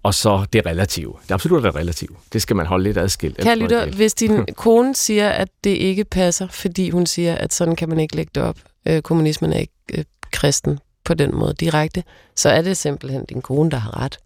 [0.03, 1.15] og så det relative.
[1.23, 2.17] Det er absolut det relative.
[2.33, 3.37] Det skal man holde lidt adskilt.
[3.37, 7.77] Kære lytter, hvis din kone siger, at det ikke passer, fordi hun siger, at sådan
[7.77, 8.57] kan man ikke lægge det op,
[8.87, 12.05] øh, kommunismen er ikke øh, kristen på den måde direkte,
[12.37, 14.19] så er det simpelthen din kone, der har ret.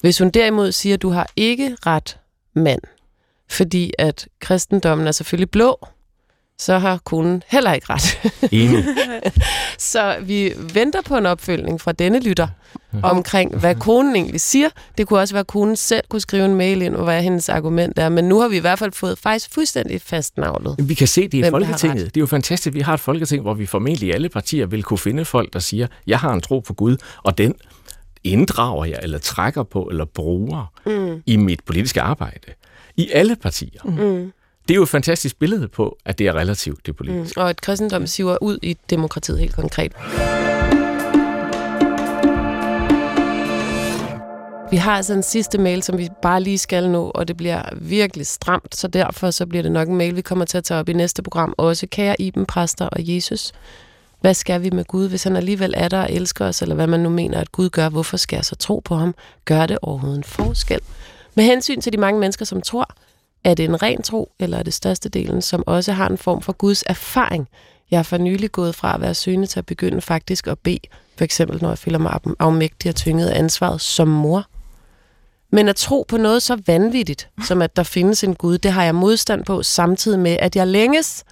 [0.00, 2.18] Hvis hun derimod siger, at du har ikke ret
[2.54, 2.80] mand,
[3.50, 5.88] fordi at kristendommen er selvfølgelig blå,
[6.64, 8.18] så har konen heller ikke ret.
[8.52, 8.84] Enig.
[9.92, 12.48] så vi venter på en opfølgning fra denne lytter
[13.02, 14.68] omkring, hvad konen egentlig siger.
[14.98, 17.48] Det kunne også være, at konen selv kunne skrive en mail ind, og hvad hendes
[17.48, 18.08] argument er.
[18.08, 20.76] Men nu har vi i hvert fald fået faktisk fuldstændig fastnavlet.
[20.78, 22.04] Vi kan se det i Folketinget.
[22.04, 22.74] Det er jo fantastisk.
[22.74, 25.86] Vi har et Folketing, hvor vi formentlig alle partier vil kunne finde folk, der siger,
[26.06, 27.54] jeg har en tro på Gud, og den
[28.24, 31.22] inddrager jeg, eller trækker på, eller bruger mm.
[31.26, 32.52] i mit politiske arbejde
[32.96, 33.80] i alle partier.
[33.84, 34.32] Mm.
[34.68, 37.40] Det er jo et fantastisk billede på, at det er relativt det politiske.
[37.40, 37.42] Mm.
[37.42, 39.92] Og at kristendom siver ud i demokratiet helt konkret.
[44.70, 47.62] Vi har altså en sidste mail, som vi bare lige skal nå, og det bliver
[47.80, 50.80] virkelig stramt, så derfor så bliver det nok en mail, vi kommer til at tage
[50.80, 51.86] op i næste program også.
[51.86, 53.52] Kære Iben, præster og Jesus,
[54.20, 56.86] hvad skal vi med Gud, hvis han alligevel er der og elsker os, eller hvad
[56.86, 57.88] man nu mener, at Gud gør?
[57.88, 59.14] Hvorfor skal jeg så tro på ham?
[59.44, 60.80] Gør det overhovedet en forskel?
[61.34, 62.94] Med hensyn til de mange mennesker, som tror,
[63.44, 66.42] er det en ren tro, eller er det største delen, som også har en form
[66.42, 67.48] for Guds erfaring?
[67.90, 70.78] Jeg har for nylig gået fra at være søgende til at begynde faktisk at bede,
[71.16, 74.46] for eksempel når jeg føler mig afmægtig og tynget af ansvaret som mor.
[75.50, 78.84] Men at tro på noget så vanvittigt, som at der findes en Gud, det har
[78.84, 81.24] jeg modstand på, samtidig med, at jeg længes,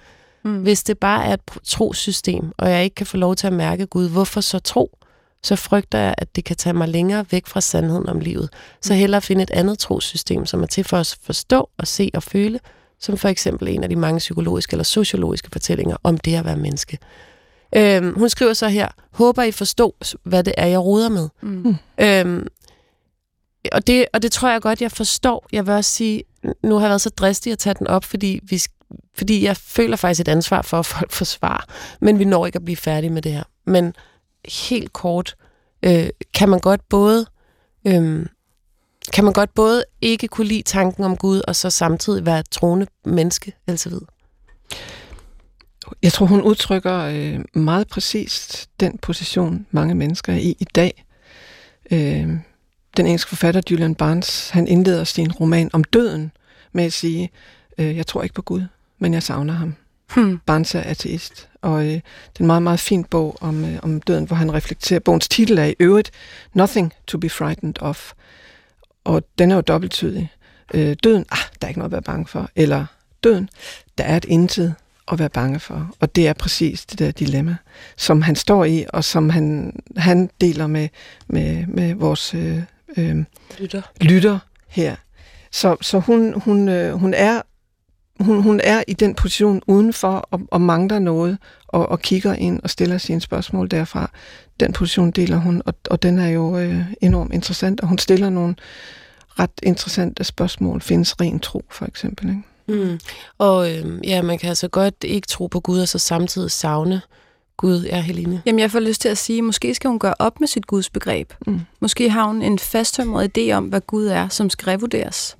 [0.43, 0.61] mm.
[0.61, 3.85] hvis det bare er et trosystem, og jeg ikke kan få lov til at mærke
[3.85, 4.09] Gud.
[4.09, 4.97] Hvorfor så tro?
[5.43, 8.49] Så frygter jeg, at det kan tage mig længere væk fra sandheden om livet.
[8.81, 8.99] Så mm.
[8.99, 12.59] hellere finde et andet trosystem, som er til for at forstå og se og føle,
[12.99, 16.57] som for eksempel en af de mange psykologiske eller sociologiske fortællinger om det at være
[16.57, 16.97] menneske.
[17.75, 21.29] Øhm, hun skriver så her, håber I forstår, hvad det er, jeg roder med.
[21.41, 21.75] Mm.
[21.97, 22.47] Øhm,
[23.71, 25.47] og, det, og det tror jeg godt, jeg forstår.
[25.51, 26.23] Jeg vil også sige,
[26.63, 28.61] nu har jeg været så dristig at tage den op, fordi, vi,
[29.15, 31.65] fordi jeg føler faktisk et ansvar for, at folk får svar.
[32.01, 33.43] Men vi når ikke at blive færdige med det her.
[33.65, 33.93] Men
[34.65, 35.35] helt kort,
[35.83, 37.25] øh, kan man godt både
[37.87, 38.25] øh,
[39.13, 42.87] kan man godt både ikke kunne lide tanken om Gud, og så samtidig være troende
[43.05, 44.01] menneske, altså ved?
[46.03, 51.05] Jeg tror, hun udtrykker øh, meget præcist den position, mange mennesker er i i dag.
[51.91, 52.29] Øh,
[52.97, 56.31] den engelske forfatter Julian Barnes, han indleder sin roman om døden
[56.71, 57.29] med at sige,
[57.77, 58.63] øh, jeg tror ikke på Gud,
[58.99, 59.75] men jeg savner ham.
[60.15, 60.39] Hmm.
[60.45, 62.01] Barnes er ateist, og øh, det
[62.35, 64.99] er en meget, meget fin bog om, øh, om døden, hvor han reflekterer.
[64.99, 66.11] Bogens titel er i øvrigt
[66.53, 68.13] Nothing to be frightened of,
[69.03, 70.31] og den er jo dobbelttydig.
[70.73, 72.85] Øh, døden, ah, der er ikke noget at være bange for, eller
[73.23, 73.49] døden,
[73.97, 74.75] der er et intet
[75.11, 75.95] at være bange for.
[75.99, 77.55] Og det er præcis det der dilemma,
[77.97, 80.89] som han står i, og som han, han deler med,
[81.27, 82.59] med, med vores øh,
[82.97, 83.23] øh,
[83.59, 83.81] lytter.
[84.01, 84.95] lytter her.
[85.51, 87.41] Så, så hun, hun, øh, hun er
[88.23, 92.59] hun, hun er i den position udenfor og, og mangler noget, og, og kigger ind
[92.63, 94.11] og stiller sine spørgsmål derfra.
[94.59, 98.29] Den position deler hun, og, og den er jo øh, enormt interessant, og hun stiller
[98.29, 98.55] nogle
[99.39, 100.81] ret interessante spørgsmål.
[100.81, 102.29] Findes ren tro, for eksempel?
[102.29, 102.83] Ikke?
[102.83, 102.99] Mm.
[103.37, 107.01] Og øh, ja, man kan altså godt ikke tro på Gud, og så samtidig savne
[107.57, 107.83] Gud.
[107.83, 108.41] Ja, Helene.
[108.45, 111.33] Jamen, jeg får lyst til at sige, måske skal hun gøre op med sit gudsbegreb.
[111.47, 111.59] Mm.
[111.79, 115.37] Måske har hun en fasttømret idé om, hvad Gud er, som skal revurderes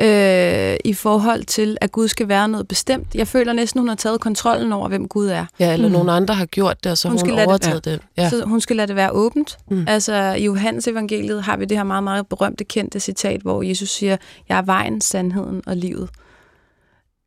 [0.00, 3.14] øh, i forhold til, at Gud skal være noget bestemt.
[3.14, 5.46] Jeg føler næsten, hun har taget kontrollen over, hvem Gud er.
[5.58, 5.92] Ja, eller mm.
[5.92, 8.00] nogen andre har gjort det, og så hun, hun skal overtaget det.
[8.00, 8.22] det.
[8.22, 8.30] Ja.
[8.30, 9.56] Så hun skal lade det være åbent.
[9.70, 9.84] Mm.
[9.88, 13.88] Altså, i Johannes evangeliet har vi det her meget, meget berømte, kendte citat, hvor Jesus
[13.88, 14.16] siger,
[14.48, 16.08] jeg er vejen, sandheden og livet.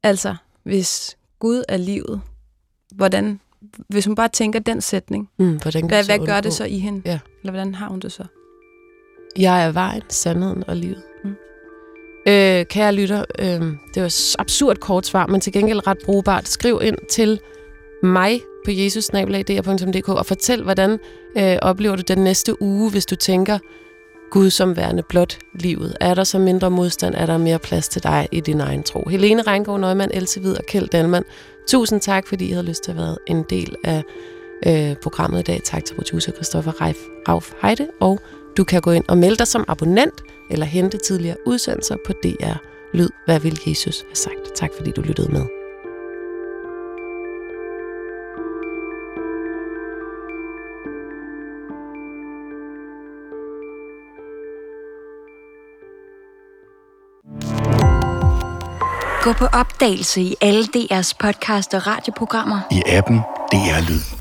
[0.04, 2.22] Altså, hvis Gud er livet,
[2.96, 3.40] hvordan,
[3.90, 7.02] hvis hun bare tænker den sætning, mm, hvordan hvad, hvad gør det så i hende?
[7.06, 7.20] Ja.
[7.42, 8.24] Eller hvordan har hun det så?
[9.38, 11.04] Jeg er vejen, sandheden og livet.
[12.28, 13.62] Øh, kære lytter, øh,
[13.94, 16.48] det var et absurd kort svar, men til gengæld ret brugbart.
[16.48, 17.40] Skriv ind til
[18.04, 21.00] mig på jesusnabelag.dr.dk og fortæl, hvordan
[21.38, 23.60] øh, oplever du den næste uge, hvis du tænker,
[24.32, 25.98] Gud som værende blot livet.
[26.02, 27.16] Er der så mindre modstand?
[27.16, 29.10] Er der mere plads til dig i din egen tro?
[29.10, 31.24] Helene Reingård Nøgman, Else Hvid og Kjeld Dalman.
[31.68, 34.04] Tusind tak, fordi I havde lyst til at være en del af
[34.68, 35.62] øh, programmet i dag.
[35.64, 36.98] Tak til producer Christoffer Reif,
[37.28, 38.20] Rauf Heide, og
[38.58, 42.56] du kan gå ind og melde dig som abonnent eller hente tidligere udsendelser på DR
[42.94, 43.10] Lyd.
[43.26, 44.56] Hvad vil Jesus have sagt?
[44.56, 45.46] Tak fordi du lyttede med.
[59.24, 62.60] Gå på opdagelse i alle DR's podcast og radioprogrammer.
[62.72, 63.18] I appen
[63.52, 64.17] DR Lyd.